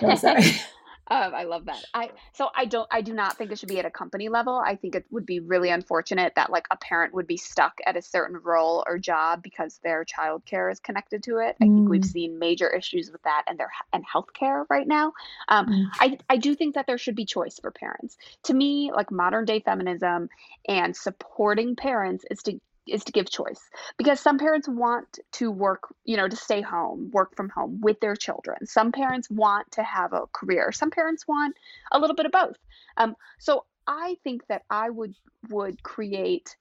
[0.02, 0.42] No, sorry.
[1.10, 1.84] Um, I love that.
[1.92, 4.62] I so I don't I do not think it should be at a company level.
[4.64, 7.96] I think it would be really unfortunate that like a parent would be stuck at
[7.96, 11.56] a certain role or job because their childcare is connected to it.
[11.60, 12.12] I think we've mm.
[12.12, 15.12] seen major issues with that and their and healthcare right now.
[15.48, 15.86] Um, mm.
[15.94, 18.16] I I do think that there should be choice for parents.
[18.44, 20.28] To me, like modern day feminism
[20.68, 23.60] and supporting parents is to is to give choice
[23.96, 28.00] because some parents want to work, you know, to stay home, work from home with
[28.00, 28.66] their children.
[28.66, 30.72] Some parents want to have a career.
[30.72, 31.56] Some parents want
[31.92, 32.56] a little bit of both.
[32.96, 35.14] Um, so I think that I would
[35.48, 36.56] would create,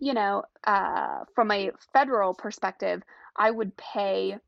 [0.00, 3.02] you know, uh, from a federal perspective,
[3.36, 4.38] I would pay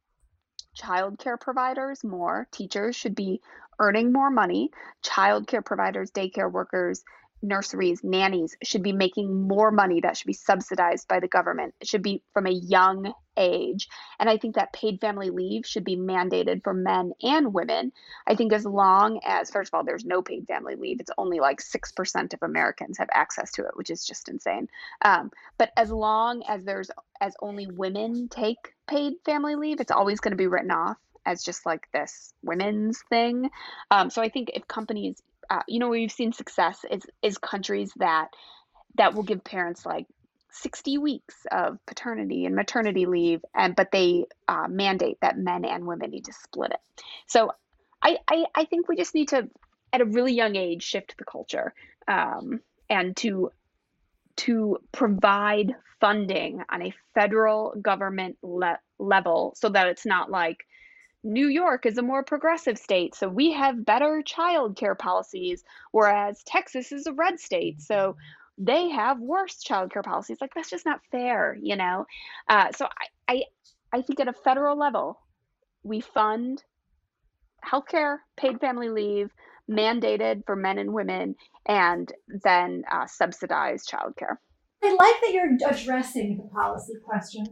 [0.77, 2.49] childcare providers more.
[2.53, 3.41] Teachers should be
[3.79, 4.71] earning more money.
[5.05, 7.03] Childcare providers, daycare workers,
[7.43, 11.75] nurseries, nannies should be making more money that should be subsidized by the government.
[11.81, 13.89] It should be from a young age.
[14.19, 17.93] And I think that paid family leave should be mandated for men and women.
[18.27, 21.41] I think as long as, first of all, there's no paid family leave, it's only
[21.41, 24.69] like 6% of Americans have access to it, which is just insane.
[25.05, 30.21] Um, but as long as there's, as only women take paid family leave, it's always
[30.21, 30.97] going to be written off
[31.27, 33.51] as just like this women's thing.
[33.91, 37.93] Um, so I think if companies uh, you know, we've seen success is is countries
[37.97, 38.29] that
[38.97, 40.07] that will give parents like
[40.51, 45.87] 60 weeks of paternity and maternity leave, and but they uh, mandate that men and
[45.87, 46.81] women need to split it.
[47.27, 47.53] So
[48.03, 49.49] I, I, I think we just need to,
[49.93, 51.75] at a really young age, shift the culture
[52.09, 53.51] um, and to
[54.37, 60.59] to provide funding on a federal government le- level so that it's not like
[61.27, 66.45] New York is a more progressive state, so we have better child care policies, whereas
[66.45, 68.17] Texas is a red state, so
[68.57, 70.39] they have worse child care policies.
[70.41, 72.07] Like that's just not fair, you know.
[72.49, 72.87] Uh, so
[73.29, 73.43] I, I,
[73.93, 75.19] I think at a federal level,
[75.83, 76.63] we fund
[77.65, 79.31] healthcare, paid family leave,
[79.69, 81.35] mandated for men and women,
[81.67, 82.13] and
[82.45, 84.37] then uh, subsidized childcare.
[84.81, 87.47] I like that you're addressing the policy question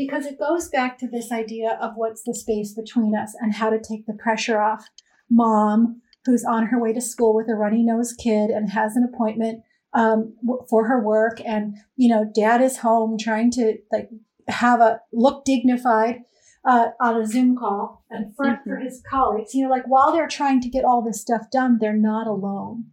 [0.00, 3.68] because it goes back to this idea of what's the space between us and how
[3.68, 4.86] to take the pressure off.
[5.30, 9.04] Mom, who's on her way to school with a runny nosed kid and has an
[9.04, 10.34] appointment um,
[10.70, 14.08] for her work, and you know, dad is home trying to like
[14.48, 16.20] have a look dignified
[16.64, 18.70] uh, on a Zoom call and front mm-hmm.
[18.70, 19.52] for his colleagues.
[19.52, 22.86] You know, like while they're trying to get all this stuff done, they're not alone,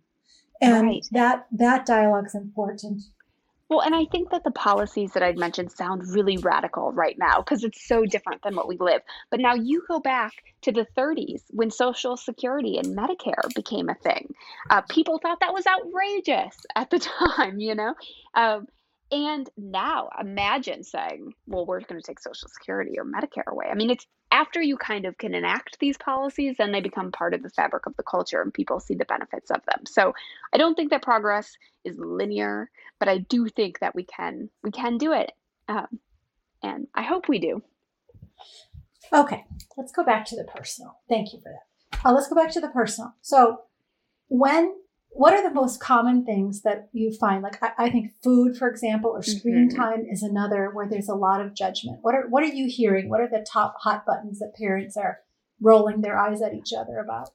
[0.61, 1.05] and right.
[1.11, 3.03] that that dialogue is important.
[3.69, 7.39] Well, and I think that the policies that I'd mentioned sound really radical right now
[7.39, 9.01] because it's so different than what we live.
[9.29, 13.95] But now you go back to the 30s when Social Security and Medicare became a
[13.95, 14.33] thing.
[14.69, 16.99] Uh, people thought that was outrageous at the
[17.37, 17.93] time, you know?
[18.35, 18.67] Um,
[19.11, 23.67] and now imagine saying, well, we're going to take Social Security or Medicare away.
[23.69, 27.33] I mean, it's after you kind of can enact these policies, then they become part
[27.33, 29.85] of the fabric of the culture and people see the benefits of them.
[29.85, 30.13] So
[30.53, 34.71] I don't think that progress is linear, but I do think that we can we
[34.71, 35.31] can do it.
[35.69, 35.99] Um,
[36.61, 37.61] and I hope we do.
[39.13, 39.45] Okay,
[39.77, 40.99] let's go back to the personal.
[41.07, 41.99] Thank you for that.
[42.05, 43.13] Uh, let's go back to the personal.
[43.21, 43.61] So
[44.27, 44.75] when
[45.17, 47.41] what are the most common things that you find?
[47.41, 49.77] Like I, I think food, for example, or screen mm-hmm.
[49.77, 51.99] time is another where there's a lot of judgment.
[52.03, 53.09] What are what are you hearing?
[53.09, 55.19] What are the top hot buttons that parents are
[55.59, 57.29] rolling their eyes at each other about?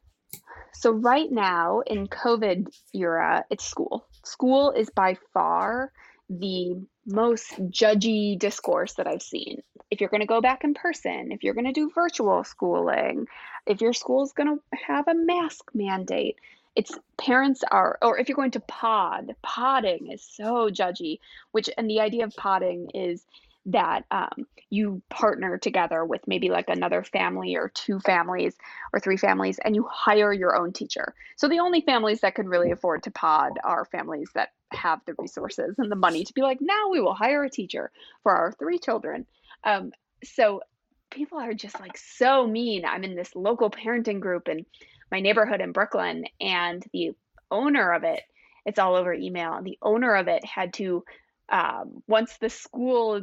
[0.74, 4.06] So right now in COVID era, it's school.
[4.24, 5.92] School is by far
[6.30, 9.60] the most judgy discourse that I've seen.
[9.90, 13.26] If you're going to go back in person, if you're going to do virtual schooling,
[13.66, 16.36] if your school is going to have a mask mandate,
[16.74, 21.18] it's parents are or if you're going to pod podding is so judgy
[21.52, 23.24] which and the idea of podding is
[23.66, 28.56] that um, you partner together with maybe like another family or two families
[28.92, 31.14] or three families and you hire your own teacher.
[31.36, 35.14] So the only families that can really afford to pod are families that have the
[35.18, 37.90] resources and the money to be like now we will hire a teacher
[38.22, 39.26] for our three children.
[39.64, 39.92] Um,
[40.24, 40.62] so
[41.10, 42.84] people are just like so mean.
[42.84, 44.64] I'm in this local parenting group and
[45.12, 47.12] my neighborhood in Brooklyn, and the
[47.50, 48.22] owner of it,
[48.64, 49.52] it's all over email.
[49.52, 51.04] And the owner of it had to,
[51.50, 53.20] um, once the school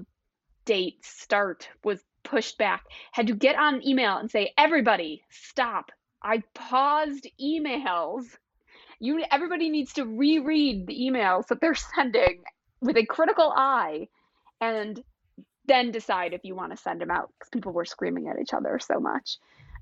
[0.65, 5.91] date start was pushed back, had to get on email and say, "Everybody, stop!
[6.21, 8.25] I paused emails.
[8.99, 12.43] You, everybody needs to reread the emails that they're sending
[12.79, 14.07] with a critical eye,
[14.61, 15.03] and."
[15.65, 18.55] Then decide if you want to send them out because people were screaming at each
[18.55, 19.37] other so much.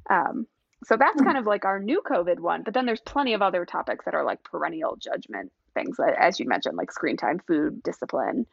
[0.09, 0.45] Um,
[0.85, 1.25] so that's hmm.
[1.25, 2.63] kind of like our new COVID one.
[2.63, 6.47] But then there's plenty of other topics that are like perennial judgment things, as you
[6.47, 8.45] mentioned, like screen time, food, discipline.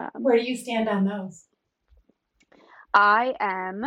[0.00, 1.44] Um, Where do you stand on those?
[2.94, 3.84] I am.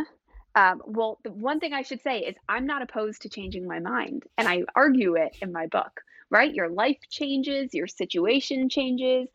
[0.55, 3.79] Um, well, the one thing I should say is I'm not opposed to changing my
[3.79, 6.01] mind, and I argue it in my book.
[6.31, 9.27] Right, your life changes, your situation changes.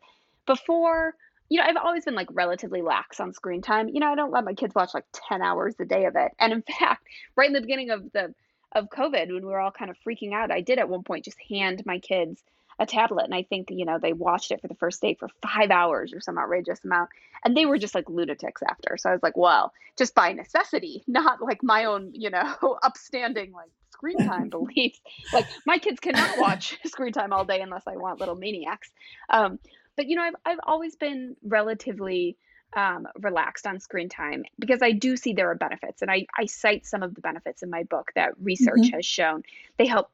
[0.45, 1.15] Before
[1.51, 3.89] you know, I've always been like relatively lax on screen time.
[3.89, 6.31] You know, I don't let my kids watch like 10 hours a day of it.
[6.39, 8.33] And in fact, right in the beginning of the
[8.71, 11.25] of COVID, when we were all kind of freaking out, I did at one point
[11.25, 12.41] just hand my kids
[12.79, 13.25] a tablet.
[13.25, 16.13] And I think, you know, they watched it for the first day for five hours
[16.13, 17.09] or some outrageous amount.
[17.43, 18.95] And they were just like lunatics after.
[18.95, 23.51] So I was like, well, just by necessity, not like my own, you know, upstanding
[23.51, 25.01] like screen time beliefs.
[25.33, 28.89] Like my kids cannot watch screen time all day unless I want little maniacs.
[29.29, 29.59] Um,
[30.01, 32.35] but you know, I've I've always been relatively
[32.73, 36.47] um, relaxed on screen time because I do see there are benefits, and I I
[36.47, 38.95] cite some of the benefits in my book that research mm-hmm.
[38.95, 39.43] has shown.
[39.77, 40.09] They help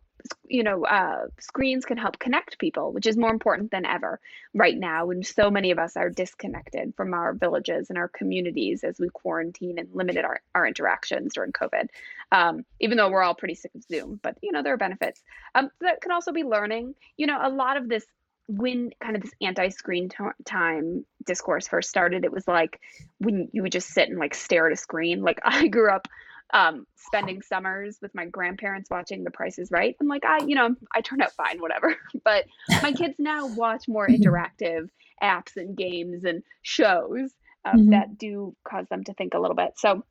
[0.48, 4.20] you know, uh, screens can help connect people, which is more important than ever
[4.54, 8.84] right now when so many of us are disconnected from our villages and our communities
[8.84, 11.88] as we quarantine and limited our, our interactions during COVID.
[12.32, 15.22] Um, even though we're all pretty sick of Zoom, but you know, there are benefits.
[15.56, 16.96] Um, that can also be learning.
[17.16, 18.06] You know, a lot of this
[18.48, 22.80] when kind of this anti-screen t- time discourse first started it was like
[23.20, 25.22] when you would just sit and like stare at a screen.
[25.22, 26.08] Like i grew up
[26.54, 29.96] um, spending summers with my grandparents watching the Price Is Right.
[30.00, 31.96] And like i you know i turned out fine whatever.
[32.24, 32.46] But
[32.82, 34.90] my kids now watch more interactive
[35.22, 37.32] apps and games and shows
[37.66, 37.90] um, mm-hmm.
[37.92, 39.74] that do cause them to think a little bit.
[39.78, 40.04] So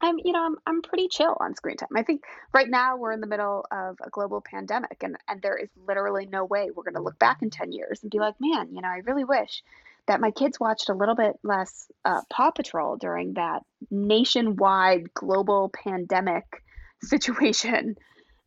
[0.00, 1.88] I'm, you know, I'm, I'm pretty chill on screen time.
[1.96, 5.56] I think right now we're in the middle of a global pandemic and, and there
[5.56, 8.34] is literally no way we're going to look back in 10 years and be like,
[8.40, 9.62] man, you know, I really wish
[10.06, 15.70] that my kids watched a little bit less uh, Paw Patrol during that nationwide global
[15.70, 16.44] pandemic
[17.02, 17.96] situation.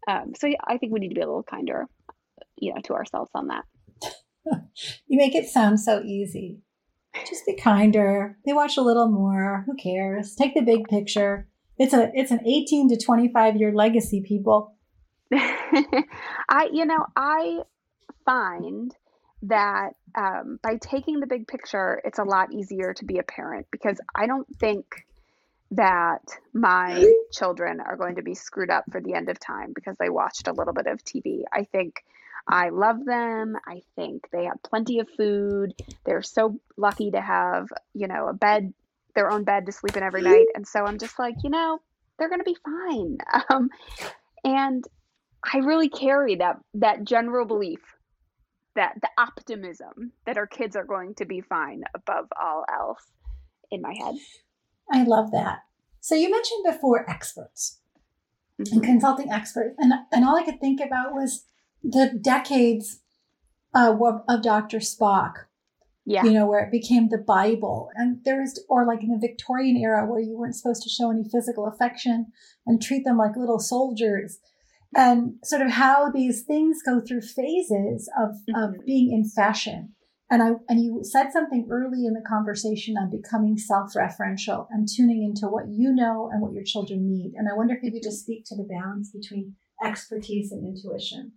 [0.08, 1.88] Um, so yeah, I think we need to be a little kinder,
[2.58, 3.66] you know, to ourselves on that.
[5.08, 6.62] you make it sound so easy
[7.28, 8.38] just be kinder.
[8.46, 9.64] They watch a little more.
[9.66, 10.36] Who cares?
[10.36, 11.48] Take the big picture.
[11.78, 14.76] It's a it's an 18 to 25 year legacy, people.
[15.34, 17.60] I you know, I
[18.26, 18.94] find
[19.44, 23.68] that um, by taking the big picture, it's a lot easier to be a parent
[23.72, 24.86] because I don't think
[25.72, 26.22] that
[26.54, 30.10] my children are going to be screwed up for the end of time because they
[30.10, 31.44] watched a little bit of TV.
[31.54, 32.04] I think
[32.50, 33.56] I love them.
[33.68, 35.74] I think they have plenty of food.
[36.04, 38.74] They're so lucky to have, you know, a bed,
[39.14, 40.48] their own bed to sleep in every night.
[40.56, 41.80] And so I'm just like, you know,
[42.18, 43.18] they're going to be fine.
[43.52, 43.70] Um,
[44.44, 44.86] and
[45.54, 47.80] I really carry that that general belief
[48.76, 53.04] that the optimism that our kids are going to be fine above all else
[53.72, 54.16] in my head.
[54.92, 55.60] I love that.
[56.00, 57.80] So you mentioned before experts
[58.60, 58.76] mm-hmm.
[58.76, 61.46] and consulting experts, and and all I could think about was
[61.84, 63.02] the decades
[63.74, 63.96] uh,
[64.28, 64.80] of Dr.
[64.80, 65.34] Spock.
[66.06, 66.24] Yeah.
[66.24, 67.92] You know, where it became the Bible.
[67.94, 71.12] And there was, or like in the Victorian era where you weren't supposed to show
[71.12, 72.32] any physical affection
[72.66, 74.40] and treat them like little soldiers
[74.96, 78.56] and sort of how these things go through phases of, mm-hmm.
[78.56, 79.94] of being in fashion.
[80.32, 85.24] And I and you said something early in the conversation on becoming self-referential and tuning
[85.24, 87.34] into what you know and what your children need.
[87.36, 91.34] And I wonder if you could just speak to the balance between expertise and intuition.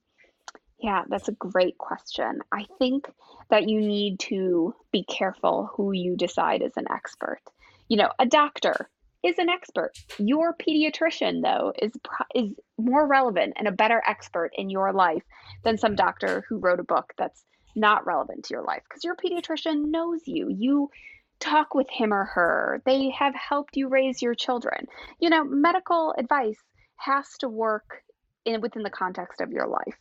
[0.83, 2.41] Yeah, that's a great question.
[2.51, 3.07] I think
[3.51, 7.41] that you need to be careful who you decide is an expert.
[7.89, 8.91] You know, a doctor
[9.23, 9.93] is an expert.
[10.19, 11.93] Your pediatrician, though, is
[12.35, 15.23] is more relevant and a better expert in your life
[15.63, 17.45] than some doctor who wrote a book that's
[17.77, 20.49] not relevant to your life because your pediatrician knows you.
[20.51, 20.91] You
[21.39, 22.83] talk with him or her.
[22.85, 24.87] They have helped you raise your children.
[25.21, 26.59] You know, medical advice
[26.97, 28.03] has to work
[28.45, 29.97] in within the context of your life.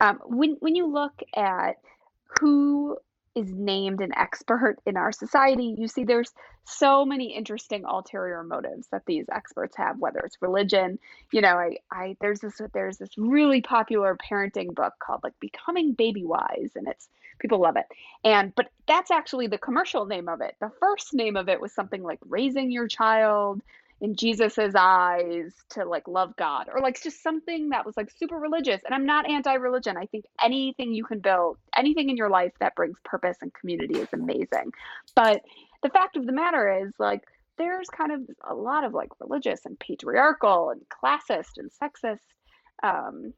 [0.00, 1.76] Um, when when you look at
[2.40, 2.98] who
[3.34, 6.32] is named an expert in our society, you see there's
[6.64, 10.98] so many interesting ulterior motives that these experts have, whether it's religion.
[11.32, 15.92] You know, I, I there's this there's this really popular parenting book called like Becoming
[15.92, 17.86] Baby Wise, and it's people love it.
[18.24, 20.56] And but that's actually the commercial name of it.
[20.60, 23.60] The first name of it was something like Raising Your Child
[24.00, 28.36] in Jesus's eyes to like love God or like just something that was like super
[28.36, 28.82] religious.
[28.84, 29.96] And I'm not anti-religion.
[29.96, 33.98] I think anything you can build, anything in your life that brings purpose and community
[33.98, 34.72] is amazing.
[35.14, 35.42] But
[35.82, 37.22] the fact of the matter is like
[37.56, 42.18] there's kind of a lot of like religious and patriarchal and classist and sexist
[42.82, 43.32] um,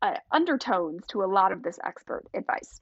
[0.00, 2.80] uh, undertones to a lot of this expert advice.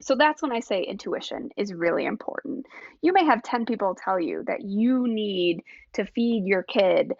[0.00, 2.66] So that's when I say intuition is really important.
[3.02, 5.62] You may have 10 people tell you that you need
[5.94, 7.12] to feed your kid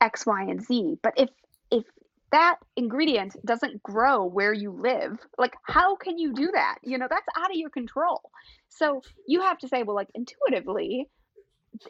[0.00, 1.30] X, Y, and Z, but if
[1.70, 1.84] if
[2.32, 6.78] that ingredient doesn't grow where you live, like how can you do that?
[6.82, 8.20] You know, that's out of your control.
[8.68, 11.08] So you have to say, well, like intuitively,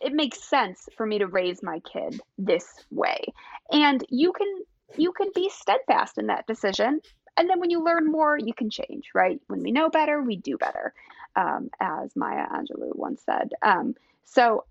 [0.03, 3.25] it makes sense for me to raise my kid this way.
[3.73, 4.49] And you can
[4.97, 7.01] you can be steadfast in that decision
[7.37, 9.41] and then when you learn more, you can change, right?
[9.49, 10.95] When we know better, we do better,
[11.37, 13.53] um, as Maya Angelou once said.
[13.63, 14.65] Um, so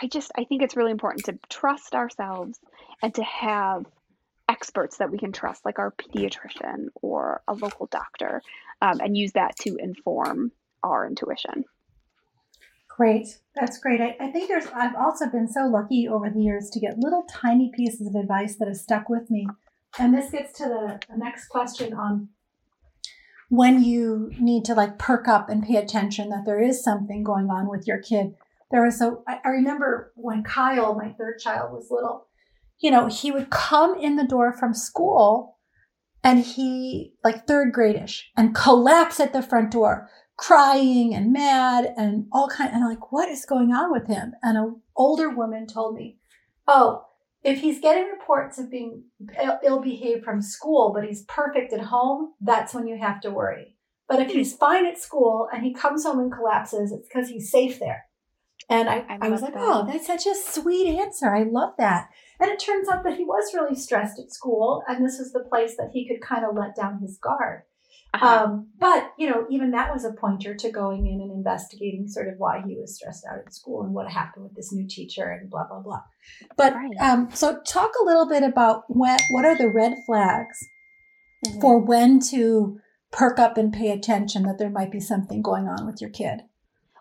[0.00, 2.58] I just I think it's really important to trust ourselves
[3.02, 3.86] and to have
[4.48, 8.42] experts that we can trust, like our pediatrician or a local doctor,
[8.82, 10.52] um, and use that to inform
[10.82, 11.64] our intuition.
[12.88, 13.38] Great.
[13.56, 14.00] That's great.
[14.00, 17.24] I, I, think there's, I've also been so lucky over the years to get little
[17.28, 19.48] tiny pieces of advice that have stuck with me
[19.98, 22.28] and this gets to the, the next question on
[23.48, 27.50] when you need to like perk up and pay attention that there is something going
[27.50, 28.34] on with your kid.
[28.70, 32.26] There was a, I remember when Kyle, my third child, was little,
[32.80, 35.58] you know, he would come in the door from school
[36.24, 42.26] and he, like third gradish, and collapse at the front door, crying and mad and
[42.32, 42.72] all kind.
[42.72, 44.32] And like, what is going on with him?
[44.42, 46.16] And an older woman told me,
[46.66, 47.04] oh,
[47.44, 49.04] if he's getting reports of being
[49.62, 53.76] ill behaved from school, but he's perfect at home, that's when you have to worry.
[54.08, 57.50] But if he's fine at school and he comes home and collapses, it's because he's
[57.50, 58.06] safe there.
[58.70, 59.62] And I, I, I was like, that.
[59.62, 61.34] oh, that's such a sweet answer.
[61.34, 62.08] I love that.
[62.40, 65.44] And it turns out that he was really stressed at school, and this was the
[65.48, 67.62] place that he could kind of let down his guard.
[68.14, 68.44] Uh-huh.
[68.44, 72.28] Um, but you know, even that was a pointer to going in and investigating sort
[72.28, 75.28] of why he was stressed out at school and what happened with this new teacher
[75.30, 76.02] and blah blah blah.
[76.56, 76.96] But right.
[77.00, 80.64] um, so talk a little bit about what what are the red flags
[81.44, 81.60] mm-hmm.
[81.60, 82.78] for when to
[83.10, 86.42] perk up and pay attention that there might be something going on with your kid.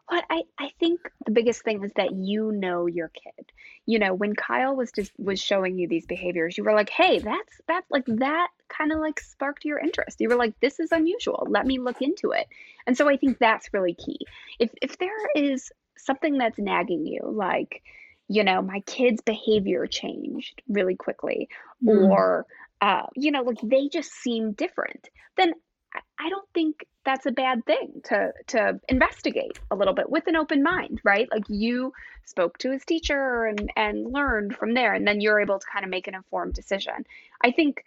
[0.10, 3.52] Well, I, I think the biggest thing is that you know your kid.
[3.86, 7.20] You know, when Kyle was just was showing you these behaviors, you were like, hey,
[7.20, 10.22] that's that's like that kind of like sparked your interest.
[10.22, 11.46] You were like, this is unusual.
[11.50, 12.48] Let me look into it.
[12.88, 14.20] And so I think that's really key.
[14.60, 17.82] If if there is something that's nagging you, like,
[18.28, 21.50] you know, my kid's behavior changed really quickly,
[21.84, 22.10] mm.
[22.10, 22.46] or
[22.82, 25.54] uh, you know, like they just seem different, then
[26.20, 30.36] I don't think that's a bad thing to to investigate a little bit with an
[30.36, 31.28] open mind, right?
[31.32, 31.94] Like you
[32.26, 35.84] spoke to his teacher and and learned from there and then you're able to kind
[35.84, 37.06] of make an informed decision.
[37.44, 37.84] I think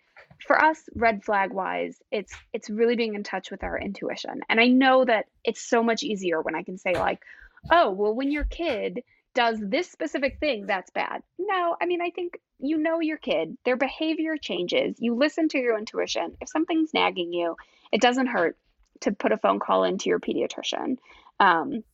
[0.47, 4.43] for us red flag wise, it's it's really being in touch with our intuition.
[4.49, 7.23] And I know that it's so much easier when I can say like,
[7.71, 9.03] "Oh, well when your kid
[9.37, 13.57] does this specific thing, that's bad." No, I mean, I think you know your kid,
[13.65, 14.97] their behavior changes.
[14.99, 16.37] You listen to your intuition.
[16.41, 17.57] If something's nagging you,
[17.93, 18.57] it doesn't hurt
[19.03, 20.97] to put a phone call into your pediatrician
[21.39, 21.85] um,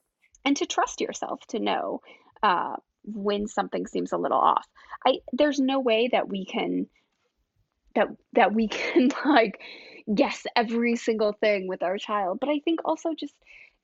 [0.45, 2.01] and to trust yourself to know
[2.43, 4.67] uh, when something seems a little off.
[5.07, 6.87] I there's no way that we can
[7.95, 9.61] that that we can like
[10.13, 13.35] guess every single thing with our child, but I think also just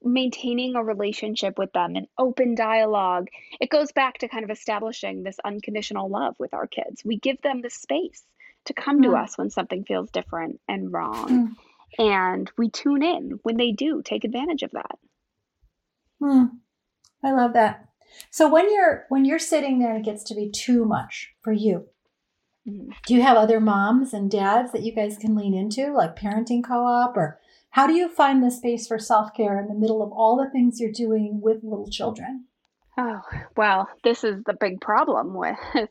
[0.03, 3.29] maintaining a relationship with them and open dialogue.
[3.61, 7.05] It goes back to kind of establishing this unconditional love with our kids.
[7.05, 8.23] We give them the space
[8.67, 9.23] to come to mm.
[9.23, 11.29] us when something feels different and wrong.
[11.29, 11.57] Mm
[11.97, 14.99] and we tune in when they do take advantage of that
[16.21, 16.45] hmm.
[17.25, 17.89] i love that
[18.31, 21.53] so when you're when you're sitting there and it gets to be too much for
[21.53, 21.87] you
[22.69, 22.91] mm-hmm.
[23.07, 26.63] do you have other moms and dads that you guys can lean into like parenting
[26.63, 27.41] co-op or
[27.79, 30.81] how do you find the space for self-care in the middle of all the things
[30.81, 32.45] you're doing with little children
[32.97, 33.21] oh
[33.57, 35.59] well this is the big problem with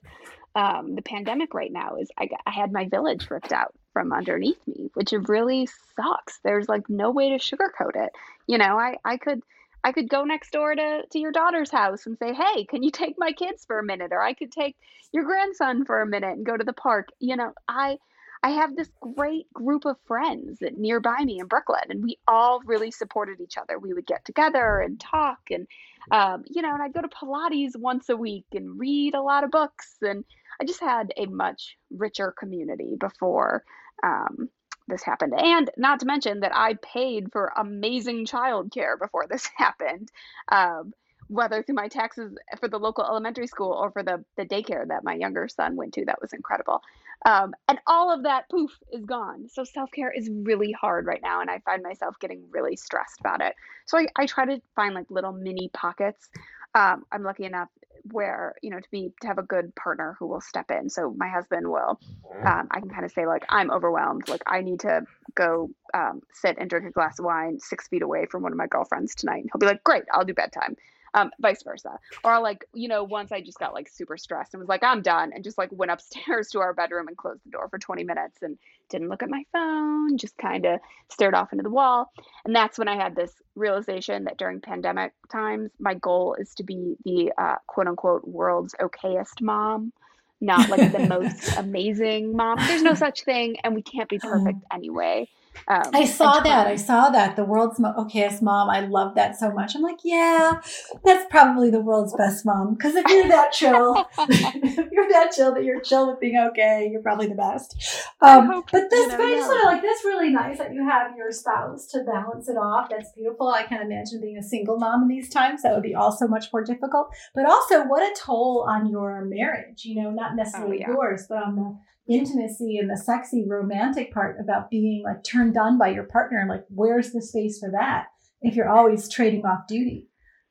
[0.56, 4.60] um, the pandemic right now is I, I had my village ripped out from underneath
[4.68, 6.40] me, which really sucks.
[6.44, 8.12] There's like no way to sugarcoat it.
[8.46, 9.42] You know, I, I could
[9.84, 12.92] I could go next door to, to your daughter's house and say, Hey, can you
[12.92, 14.12] take my kids for a minute?
[14.12, 14.76] Or I could take
[15.14, 17.10] your grandson for a minute and go to the park.
[17.20, 17.98] You know, I
[18.44, 22.62] I have this great group of friends that nearby me in Brooklyn, and we all
[22.66, 23.80] really supported each other.
[23.80, 25.68] We would get together and talk, and
[26.12, 29.44] um, you know, and I'd go to Pilates once a week and read a lot
[29.44, 30.24] of books, and
[30.62, 33.64] I just had a much richer community before
[34.04, 34.50] um,
[34.88, 35.34] this happened.
[35.38, 40.10] And not to mention that I paid for amazing childcare before this happened,
[40.50, 40.94] um,
[41.28, 45.04] whether through my taxes for the local elementary school or for the, the daycare that
[45.04, 46.06] my younger son went to.
[46.06, 46.82] That was incredible.
[47.26, 49.48] Um, and all of that poof is gone.
[49.50, 51.42] So self care is really hard right now.
[51.42, 53.56] And I find myself getting really stressed about it.
[53.86, 56.30] So I, I try to find like little mini pockets.
[56.76, 57.70] Um, I'm lucky enough
[58.12, 61.14] where you know to be to have a good partner who will step in so
[61.18, 62.00] my husband will
[62.46, 65.02] um, i can kind of say like i'm overwhelmed like i need to
[65.36, 68.58] go um, sit and drink a glass of wine six feet away from one of
[68.58, 70.76] my girlfriends tonight and he'll be like great i'll do bedtime
[71.14, 72.00] um, vice versa.
[72.24, 75.02] Or like, you know, once I just got like super stressed and was like, I'm
[75.02, 78.04] done, and just like went upstairs to our bedroom and closed the door for 20
[78.04, 78.58] minutes and
[78.90, 80.80] didn't look at my phone, just kind of
[81.10, 82.12] stared off into the wall.
[82.46, 86.64] And that's when I had this realization that during pandemic times, my goal is to
[86.64, 89.92] be the uh, quote unquote world's okayest mom
[90.40, 92.58] not like the most amazing mom.
[92.60, 95.28] There's no such thing, and we can't be perfect anyway.
[95.68, 96.68] Um, I saw that.
[96.68, 97.36] I saw that.
[97.36, 98.70] The world's mo- okayest mom.
[98.70, 99.76] I love that so much.
[99.76, 100.62] I'm like, yeah,
[101.04, 102.74] that's probably the world's best mom.
[102.74, 106.90] Because if you're that chill, if you're that chill that you're chill with being okay,
[106.92, 107.76] you're probably the best.
[108.22, 109.46] Um, but this, you know, yeah.
[109.46, 112.90] sort of like that's really nice that you have your spouse to balance it off.
[112.90, 113.50] That's beautiful.
[113.50, 115.64] I can't imagine being a single mom in these times.
[115.64, 117.10] That would be also much more difficult.
[117.36, 119.86] But also, what a toll on your marriage.
[119.86, 120.94] You know, not necessarily oh, yeah.
[120.94, 121.78] yours, but on the
[122.10, 126.50] intimacy and the sexy romantic part about being like turned on by your partner and
[126.50, 128.08] like where's the space for that
[128.42, 130.08] if you're always trading off duty?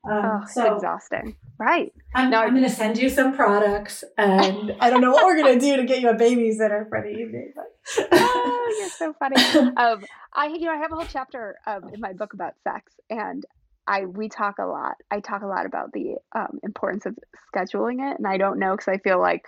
[0.08, 1.36] Um, oh, so exhausting.
[1.58, 1.92] Right.
[2.14, 5.58] I'm, I'm going to send you some products and i don't know what we're going
[5.58, 7.64] to do to get you a babysitter for the evening but
[8.12, 9.36] oh, you're so funny.
[9.76, 10.04] Um,
[10.34, 13.44] i you know i have a whole chapter um, in my book about sex and
[13.86, 14.96] I we talk a lot.
[15.10, 17.16] I talk a lot about the um, importance of
[17.54, 19.44] scheduling it, and I don't know because I feel like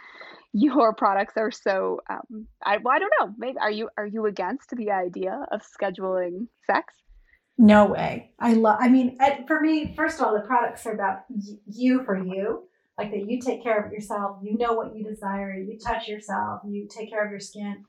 [0.52, 3.34] your products are so um, I well, I don't know.
[3.36, 6.94] Maybe are you are you against the idea of scheduling sex?
[7.58, 8.32] No way.
[8.38, 8.78] I love.
[8.80, 12.64] I mean, for me, first of all, the products are about y- you for you.
[12.96, 14.38] Like that, you take care of yourself.
[14.42, 15.54] You know what you desire.
[15.54, 16.62] You touch yourself.
[16.66, 17.84] You take care of your skin,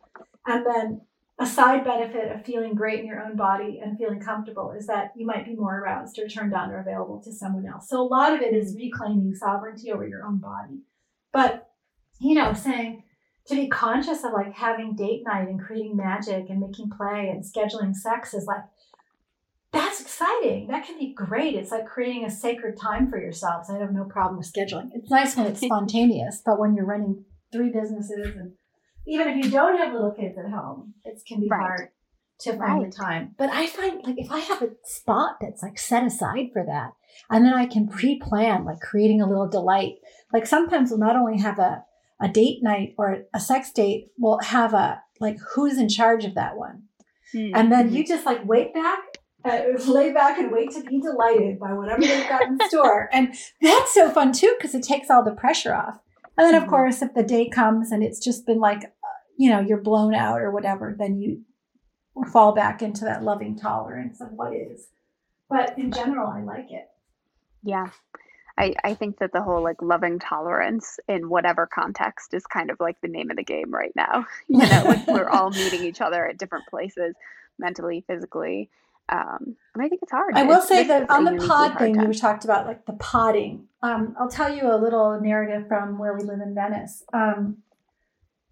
[0.46, 1.02] and then
[1.40, 5.14] a side benefit of feeling great in your own body and feeling comfortable is that
[5.16, 7.88] you might be more aroused or turned on or available to someone else.
[7.88, 10.82] So a lot of it is reclaiming sovereignty over your own body.
[11.32, 11.69] But
[12.20, 13.04] you know, saying
[13.48, 17.44] to be conscious of like having date night and creating magic and making play and
[17.44, 18.64] scheduling sex is like
[19.72, 20.68] that's exciting.
[20.68, 21.56] That can be great.
[21.56, 23.70] It's like creating a sacred time for yourselves.
[23.70, 24.90] I have no problem with scheduling.
[24.94, 28.54] It's nice when it's spontaneous, but when you're running three businesses and
[29.08, 31.60] even if you don't have little kids at home, it can be right.
[31.60, 31.90] hard
[32.42, 32.92] to find right.
[32.92, 33.36] the time.
[33.38, 36.92] But I find like if I have a spot that's like set aside for that,
[37.30, 39.96] and then I can pre-plan like creating a little delight.
[40.32, 41.84] Like sometimes we'll not only have a
[42.22, 46.36] a date night or a sex date will have a like who's in charge of
[46.36, 46.84] that one
[47.36, 47.56] Mm-hmm.
[47.56, 49.00] And then you just like wait back
[49.46, 53.10] uh, lay back and wait to be delighted by whatever they've got in store.
[53.12, 56.00] And that's so fun too, because it takes all the pressure off.
[56.38, 56.70] And then, of mm-hmm.
[56.70, 60.14] course, if the day comes and it's just been like, uh, you know, you're blown
[60.14, 61.44] out or whatever, then you
[62.32, 64.88] fall back into that loving tolerance of what is.
[65.50, 66.88] But in general, I like it.
[67.64, 67.90] Yeah.
[68.60, 72.80] I, I think that the whole like loving tolerance in whatever context is kind of
[72.80, 74.26] like the name of the game right now.
[74.48, 77.16] You know, like we're all meeting each other at different places,
[77.58, 78.70] mentally, physically,
[79.10, 80.36] um, and I think it's hard.
[80.36, 82.12] I will it's, say that on the pod thing, time.
[82.12, 83.68] you talked about like the podding.
[83.82, 87.04] Um, I'll tell you a little narrative from where we live in Venice.
[87.12, 87.58] Um,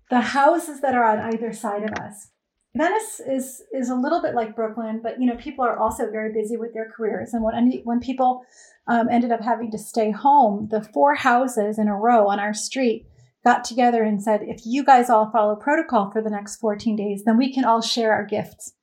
[0.09, 2.29] the houses that are on either side of us.
[2.75, 6.31] Venice is is a little bit like Brooklyn, but you know people are also very
[6.31, 7.33] busy with their careers.
[7.33, 8.45] And when when people
[8.87, 12.53] um, ended up having to stay home, the four houses in a row on our
[12.53, 13.07] street
[13.43, 17.23] got together and said, if you guys all follow protocol for the next 14 days,
[17.23, 18.73] then we can all share our gifts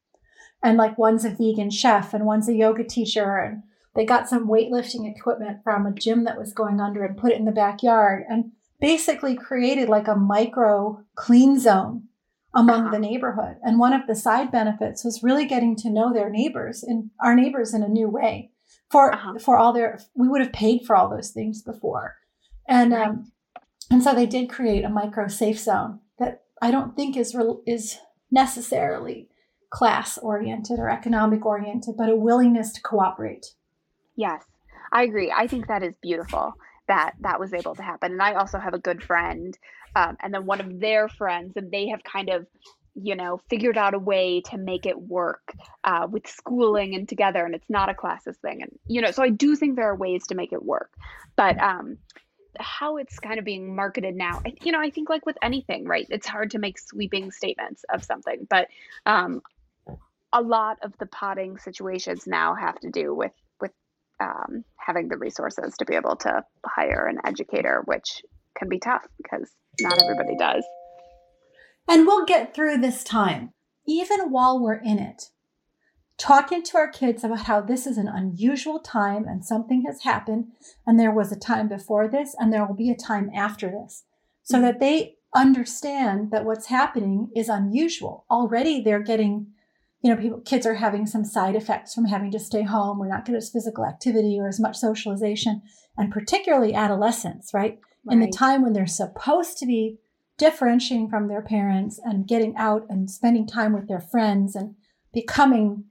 [0.65, 3.63] and like one's a vegan chef and one's a yoga teacher and
[3.95, 7.39] they got some weightlifting equipment from a gym that was going under and put it
[7.39, 12.05] in the backyard and basically created like a micro clean zone
[12.55, 12.91] among uh-huh.
[12.91, 16.83] the neighborhood and one of the side benefits was really getting to know their neighbors
[16.83, 18.51] and our neighbors in a new way
[18.91, 19.39] for uh-huh.
[19.39, 22.17] for all their we would have paid for all those things before
[22.69, 23.09] and right.
[23.09, 23.33] um
[23.91, 27.61] and so they did create a micro safe zone that i don't think is re-
[27.67, 27.99] is
[28.31, 29.29] necessarily
[29.75, 33.47] class oriented or economic oriented, but a willingness to cooperate.
[34.15, 34.45] Yes,
[34.93, 35.35] I agree.
[35.37, 36.55] I think that is beautiful
[36.87, 38.13] that that was able to happen.
[38.13, 39.59] And I also have a good friend,
[39.95, 42.47] um, and then one of their friends, and they have kind of,
[42.95, 45.53] you know, figured out a way to make it work
[45.85, 48.63] uh, with schooling and together, and it's not a classes thing.
[48.63, 50.91] And you know, so I do think there are ways to make it work,
[51.37, 51.99] but um,
[52.61, 56.07] how it's kind of being marketed now you know i think like with anything right
[56.09, 58.69] it's hard to make sweeping statements of something but
[59.07, 59.43] um,
[60.35, 63.71] a lot of the podding situations now have to do with with
[64.21, 68.23] um, having the resources to be able to hire an educator, which
[68.59, 69.49] can be tough because
[69.81, 70.65] not everybody does.
[71.89, 73.53] And we'll get through this time,
[73.87, 75.31] even while we're in it.
[76.17, 80.53] Talking to our kids about how this is an unusual time and something has happened,
[80.87, 84.05] and there was a time before this, and there will be a time after this,
[84.43, 84.65] so mm-hmm.
[84.65, 88.25] that they understand that what's happening is unusual.
[88.31, 89.49] Already they're getting
[90.05, 92.99] you know, people, kids are having some side effects from having to stay home.
[92.99, 95.63] We're not getting as physical activity or as much socialization,
[95.97, 97.79] and particularly adolescents, right?
[98.05, 98.15] Right?
[98.15, 99.99] In the time when they're supposed to be
[100.37, 104.75] differentiating from their parents and getting out and spending time with their friends and
[105.13, 105.85] becoming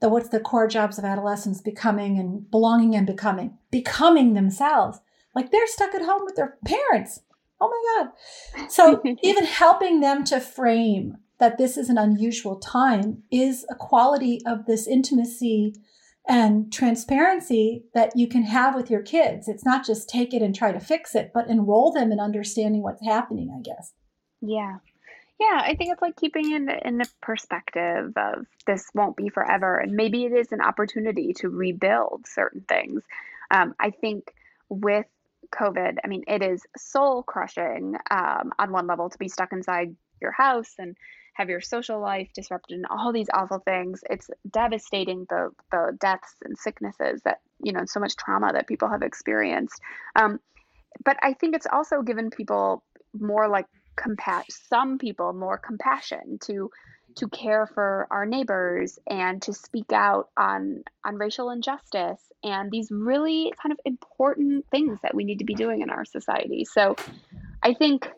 [0.00, 4.98] the what's the core jobs of adolescents becoming and belonging and becoming becoming themselves.
[5.34, 7.20] Like they're stuck at home with their parents.
[7.60, 8.70] Oh my god.
[8.70, 14.40] So even helping them to frame that this is an unusual time is a quality
[14.46, 15.74] of this intimacy
[16.28, 19.48] and transparency that you can have with your kids.
[19.48, 22.82] It's not just take it and try to fix it, but enroll them in understanding
[22.82, 23.92] what's happening, I guess.
[24.40, 24.78] Yeah.
[25.38, 29.78] Yeah, I think it's like keeping in in the perspective of this won't be forever,
[29.78, 33.02] and maybe it is an opportunity to rebuild certain things.
[33.50, 34.32] Um, I think
[34.70, 35.04] with
[35.54, 39.94] COVID, I mean, it is soul crushing um, on one level to be stuck inside
[40.22, 40.96] your house and
[41.36, 44.02] have your social life disrupted and all these awful things.
[44.08, 48.88] It's devastating the the deaths and sicknesses that you know so much trauma that people
[48.88, 49.80] have experienced.
[50.14, 50.40] Um,
[51.04, 52.82] but I think it's also given people
[53.18, 53.66] more like.
[54.68, 56.70] Some people more compassion to
[57.16, 62.90] to care for our neighbors and to speak out on on racial injustice and these
[62.90, 66.64] really kind of important things that we need to be doing in our society.
[66.64, 66.94] So
[67.62, 68.08] I think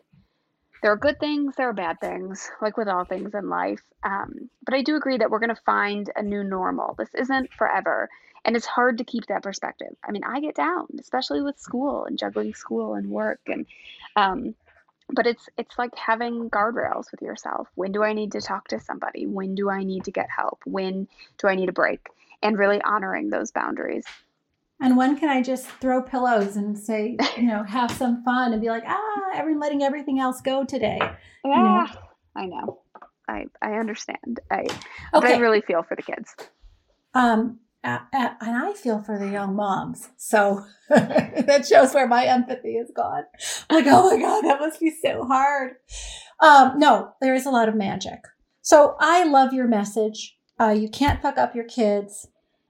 [0.81, 3.81] there are good things, there are bad things, like with all things in life.
[4.03, 6.95] Um, but I do agree that we're going to find a new normal.
[6.97, 8.09] This isn't forever.
[8.45, 9.95] And it's hard to keep that perspective.
[10.07, 13.41] I mean, I get down, especially with school and juggling school and work.
[13.47, 13.65] And,
[14.15, 14.55] um,
[15.11, 17.67] but it's it's like having guardrails with yourself.
[17.75, 19.25] When do I need to talk to somebody?
[19.25, 20.61] When do I need to get help?
[20.65, 21.07] When
[21.37, 22.07] do I need a break?
[22.41, 24.05] And really honoring those boundaries.
[24.81, 28.61] And when can I just throw pillows and say, you know, have some fun and
[28.61, 30.99] be like, ah, every letting everything else go today.
[31.43, 31.87] Yeah, you know?
[32.35, 32.81] I know.
[33.27, 34.39] I I understand.
[34.51, 34.71] I okay.
[35.13, 36.35] but I really feel for the kids.
[37.13, 40.09] Um, uh, uh, and I feel for the young moms.
[40.17, 43.23] So that shows where my empathy is gone.
[43.69, 45.73] like, oh my god, that must be so hard.
[46.41, 48.19] Um, no, there is a lot of magic.
[48.61, 50.37] So I love your message.
[50.59, 52.27] Uh, you can't fuck up your kids.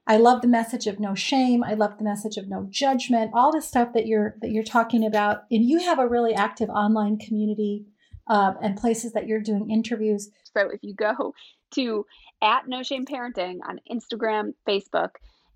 [0.10, 1.64] I love the message of no shame.
[1.64, 3.30] I love the message of no judgment.
[3.32, 6.68] All the stuff that you're that you're talking about, and you have a really active
[6.68, 7.86] online community
[8.28, 10.30] uh, and places that you're doing interviews.
[10.58, 11.36] So if you go
[11.76, 12.08] to
[12.42, 15.12] at No Shame Parenting on Instagram, Facebook,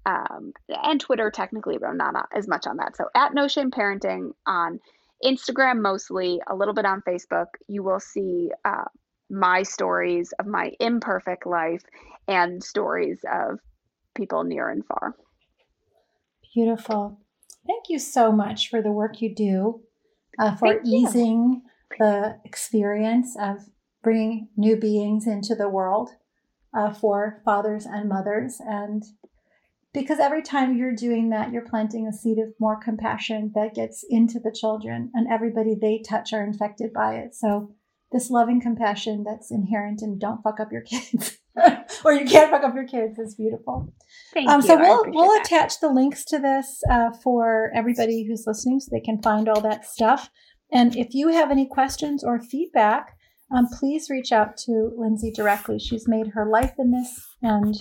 [0.05, 2.95] um, and Twitter, technically, but I'm not as much on that.
[2.95, 4.79] So at No Shame Parenting on
[5.25, 8.85] Instagram mostly, a little bit on Facebook, you will see uh,
[9.31, 11.81] my stories of my imperfect life
[12.27, 13.57] and stories of
[14.15, 15.15] people near and far.
[16.53, 17.19] Beautiful.
[17.65, 19.81] Thank you so much for the work you do,
[20.37, 21.61] uh, for easing
[21.97, 23.69] the experience of
[24.01, 26.11] bringing new beings into the world
[26.77, 28.59] uh, for fathers and mothers.
[28.59, 29.03] And
[29.93, 34.03] because every time you're doing that, you're planting a seed of more compassion that gets
[34.09, 37.35] into the children, and everybody they touch are infected by it.
[37.35, 37.75] So,
[38.11, 41.39] this loving compassion that's inherent in don't fuck up your kids.
[42.05, 43.91] or you can't fuck up your kids is beautiful.
[44.33, 44.67] Thank um, you.
[44.67, 45.45] So we'll we'll that.
[45.45, 49.61] attach the links to this uh, for everybody who's listening, so they can find all
[49.61, 50.29] that stuff.
[50.71, 53.15] And if you have any questions or feedback,
[53.51, 55.77] um, please reach out to Lindsay directly.
[55.77, 57.77] She's made her life in this, and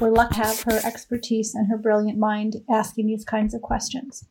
[0.00, 4.24] we're lucky to have her expertise and her brilliant mind asking these kinds of questions.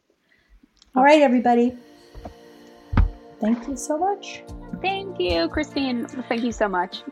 [0.95, 1.78] All right, everybody.
[3.39, 4.43] Thank you so much.
[4.82, 6.07] Thank you, Christine.
[6.28, 7.03] Thank you so much.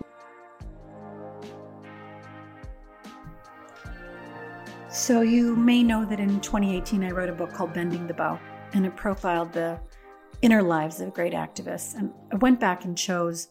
[4.97, 8.39] So, you may know that in 2018 I wrote a book called Bending the Bow,
[8.73, 9.79] and it profiled the
[10.41, 11.93] inner lives of great activists.
[11.93, 13.49] And I went back and chose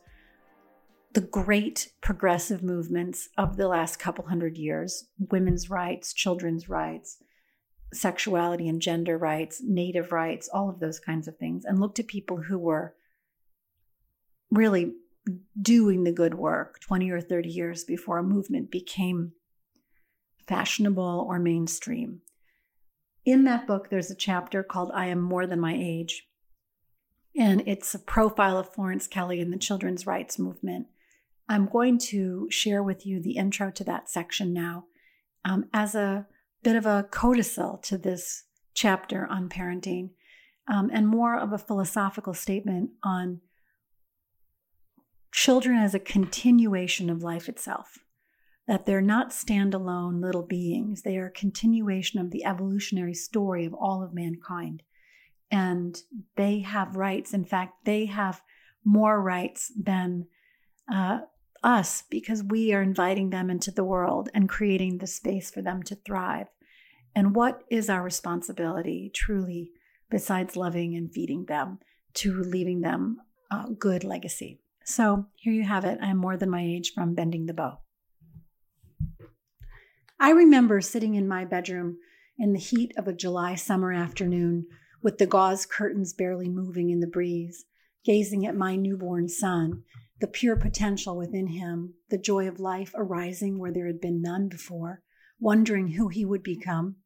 [1.13, 7.19] the great progressive movements of the last couple hundred years women's rights, children's rights,
[7.95, 12.09] sexuality and gender rights, native rights, all of those kinds of things, and looked at
[12.09, 12.97] people who were
[14.51, 14.95] really
[15.63, 19.31] doing the good work 20 or 30 years before a movement became
[20.47, 22.23] fashionable or mainstream.
[23.25, 26.29] In that book, there's a chapter called I Am More Than My Age.
[27.37, 30.87] And it's a profile of Florence Kelley and the children's rights movement.
[31.49, 34.87] I'm going to share with you the intro to that section now
[35.45, 36.27] um, as a
[36.63, 38.45] bit of a codicil to this
[38.75, 40.11] chapter on parenting
[40.69, 43.41] um, and more of a philosophical statement on
[45.33, 47.99] children as a continuation of life itself.
[48.67, 53.75] That they're not standalone little beings, they are a continuation of the evolutionary story of
[53.75, 54.83] all of mankind.
[55.51, 55.97] And
[56.37, 57.33] they have rights.
[57.33, 58.43] In fact, they have
[58.85, 60.27] more rights than
[60.93, 61.21] uh,
[61.63, 65.83] us because we are inviting them into the world and creating the space for them
[65.85, 66.47] to thrive.
[67.15, 69.71] And what is our responsibility truly,
[70.11, 71.79] besides loving and feeding them,
[72.15, 73.19] to leaving them
[73.51, 74.61] a good legacy?
[74.85, 75.99] So here you have it.
[76.01, 77.79] I am more than my age from Bending the Bow.
[80.19, 81.99] I remember sitting in my bedroom
[82.39, 84.67] in the heat of a July summer afternoon
[85.03, 87.67] with the gauze curtains barely moving in the breeze,
[88.03, 89.83] gazing at my newborn son
[90.19, 94.49] the pure potential within him, the joy of life arising where there had been none
[94.49, 95.03] before,
[95.39, 96.97] wondering who he would become.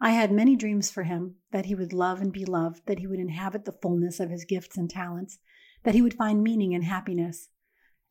[0.00, 3.06] I had many dreams for him that he would love and be loved, that he
[3.06, 5.38] would inhabit the fullness of his gifts and talents,
[5.84, 7.50] that he would find meaning and happiness.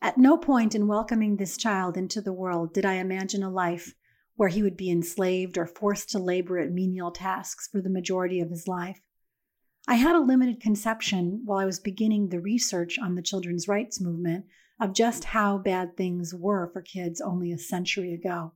[0.01, 3.93] At no point in welcoming this child into the world did I imagine a life
[4.38, 8.39] where he would be enslaved or forced to labor at menial tasks for the majority
[8.39, 9.01] of his life.
[9.88, 13.99] I had a limited conception while I was beginning the research on the children's rights
[13.99, 14.45] movement
[14.79, 18.53] of just how bad things were for kids only a century ago.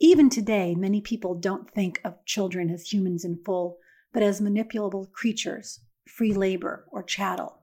[0.00, 3.78] Even today, many people don't think of children as humans in full,
[4.12, 7.62] but as manipulable creatures, free labor, or chattel.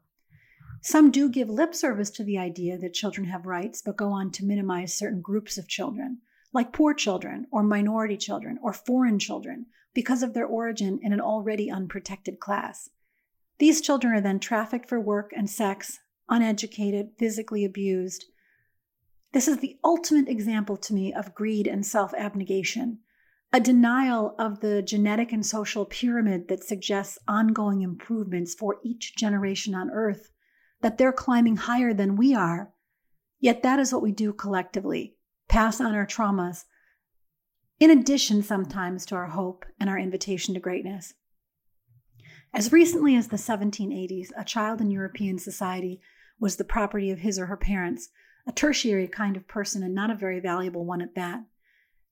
[0.82, 4.32] Some do give lip service to the idea that children have rights, but go on
[4.32, 6.20] to minimize certain groups of children,
[6.56, 11.20] like poor children, or minority children, or foreign children, because of their origin in an
[11.20, 12.90] already unprotected class.
[13.60, 16.00] These children are then trafficked for work and sex,
[16.30, 18.24] uneducated, physically abused.
[19.34, 23.00] This is the ultimate example to me of greed and self abnegation,
[23.52, 29.76] a denial of the genetic and social pyramid that suggests ongoing improvements for each generation
[29.76, 30.32] on Earth,
[30.80, 32.72] that they're climbing higher than we are.
[33.42, 36.66] Yet that is what we do collectively pass on our traumas
[37.80, 41.14] in addition sometimes to our hope and our invitation to greatness.
[42.54, 46.00] As recently as the 1780s, a child in European society
[46.40, 48.10] was the property of his or her parents,
[48.48, 51.44] a tertiary kind of person and not a very valuable one at that.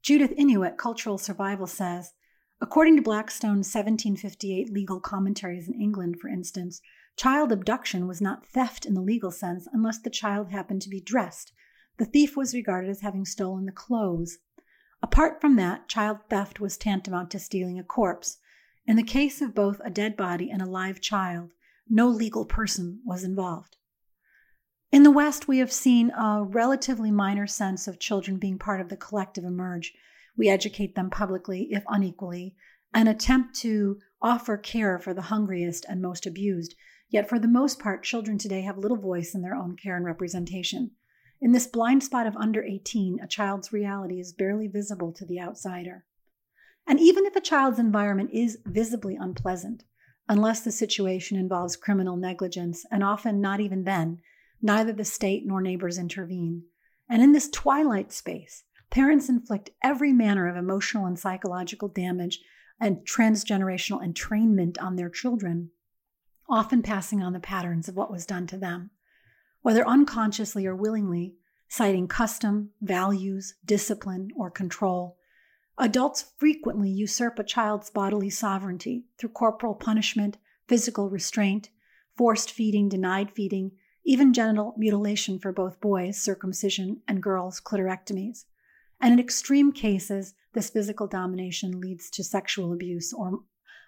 [0.01, 2.13] Judith Ennew, Cultural Survival, says
[2.59, 6.81] According to Blackstone's 1758 legal commentaries in England, for instance,
[7.15, 10.99] child abduction was not theft in the legal sense unless the child happened to be
[10.99, 11.53] dressed.
[11.97, 14.39] The thief was regarded as having stolen the clothes
[15.03, 18.37] Apart from that, child theft was tantamount to stealing a corpse.
[18.87, 21.51] In the case of both a dead body and a live child,
[21.89, 23.75] no legal person was involved.
[24.93, 28.87] In the West, we have seen a relatively minor sense of children being part of
[28.87, 29.93] the collective emerge.
[30.37, 32.55] We educate them publicly, if unequally,
[32.93, 36.75] and attempt to offer care for the hungriest and most abused.
[37.09, 40.05] Yet, for the most part, children today have little voice in their own care and
[40.05, 40.91] representation.
[41.43, 45.41] In this blind spot of under 18, a child's reality is barely visible to the
[45.41, 46.05] outsider.
[46.87, 49.83] And even if a child's environment is visibly unpleasant,
[50.29, 54.19] unless the situation involves criminal negligence, and often not even then,
[54.61, 56.63] neither the state nor neighbors intervene.
[57.09, 62.39] And in this twilight space, parents inflict every manner of emotional and psychological damage
[62.79, 65.71] and transgenerational entrainment on their children,
[66.49, 68.91] often passing on the patterns of what was done to them.
[69.63, 71.35] Whether unconsciously or willingly,
[71.69, 75.17] citing custom, values, discipline, or control,
[75.77, 80.37] adults frequently usurp a child's bodily sovereignty through corporal punishment,
[80.67, 81.69] physical restraint,
[82.17, 83.71] forced feeding, denied feeding,
[84.05, 88.43] even genital mutilation for both boys, circumcision, and girls, clitorectomies.
[88.99, 93.39] And in extreme cases, this physical domination leads to sexual abuse or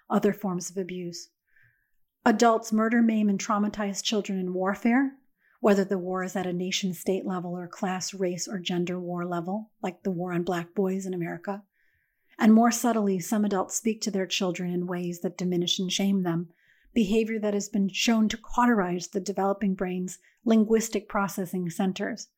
[0.08, 1.28] other forms of abuse.
[2.24, 5.12] Adults murder, maim, and traumatize children in warfare,
[5.60, 9.24] whether the war is at a nation state level or class, race, or gender war
[9.24, 11.62] level, like the war on black boys in America.
[12.38, 16.22] And more subtly, some adults speak to their children in ways that diminish and shame
[16.22, 16.50] them,
[16.92, 22.28] behavior that has been shown to cauterize the developing brain's linguistic processing centers.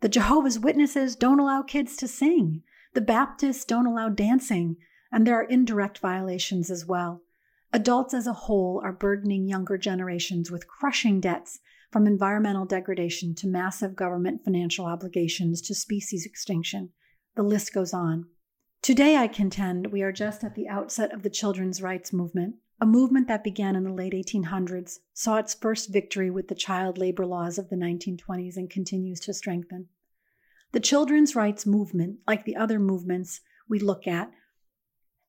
[0.00, 2.62] The Jehovah's Witnesses don't allow kids to sing.
[2.94, 4.76] The Baptists don't allow dancing.
[5.12, 7.22] And there are indirect violations as well.
[7.72, 11.60] Adults as a whole are burdening younger generations with crushing debts
[11.96, 16.90] from environmental degradation to massive government financial obligations to species extinction.
[17.36, 18.26] The list goes on.
[18.82, 22.56] Today, I contend, we are just at the outset of the children's rights movement.
[22.82, 26.98] A movement that began in the late 1800s saw its first victory with the child
[26.98, 29.86] labor laws of the 1920s and continues to strengthen.
[30.72, 33.40] The children's rights movement, like the other movements
[33.70, 34.30] we look at,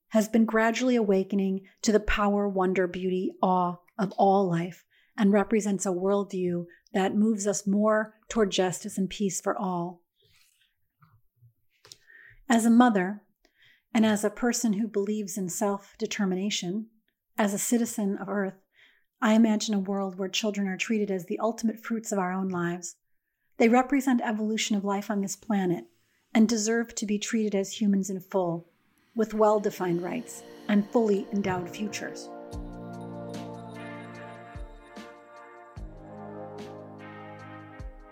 [0.09, 4.83] has been gradually awakening to the power, wonder, beauty, awe of all life
[5.17, 10.01] and represents a worldview that moves us more toward justice and peace for all.
[12.49, 13.23] As a mother,
[13.93, 16.87] and as a person who believes in self determination,
[17.37, 18.61] as a citizen of Earth,
[19.21, 22.49] I imagine a world where children are treated as the ultimate fruits of our own
[22.49, 22.95] lives.
[23.57, 25.85] They represent evolution of life on this planet
[26.33, 28.69] and deserve to be treated as humans in full,
[29.15, 32.29] with well defined rights and fully endowed futures.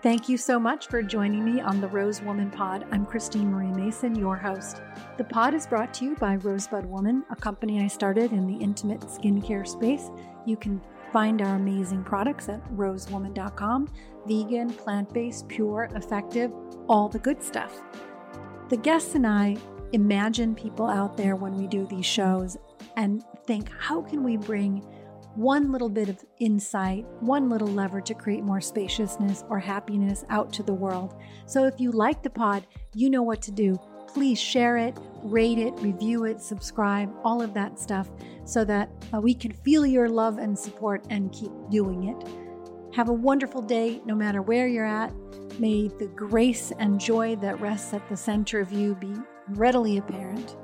[0.06, 2.86] Thank you so much for joining me on the Rose Woman Pod.
[2.92, 4.80] I'm Christine Marie Mason, your host.
[5.16, 8.54] The pod is brought to you by Rosebud Woman, a company I started in the
[8.54, 10.12] intimate skincare space.
[10.46, 10.80] You can
[11.12, 13.88] find our amazing products at rosewoman.com
[14.28, 16.52] vegan, plant based, pure, effective,
[16.88, 17.82] all the good stuff.
[18.68, 19.56] The guests and I
[19.90, 22.56] imagine people out there when we do these shows
[22.96, 24.86] and think, how can we bring
[25.36, 30.52] one little bit of insight, one little lever to create more spaciousness or happiness out
[30.54, 31.14] to the world.
[31.44, 33.78] So if you like the pod, you know what to do.
[34.08, 38.08] Please share it, rate it, review it, subscribe, all of that stuff
[38.44, 42.94] so that uh, we can feel your love and support and keep doing it.
[42.94, 45.12] Have a wonderful day no matter where you're at.
[45.60, 49.12] May the grace and joy that rests at the center of you be
[49.48, 50.56] readily apparent.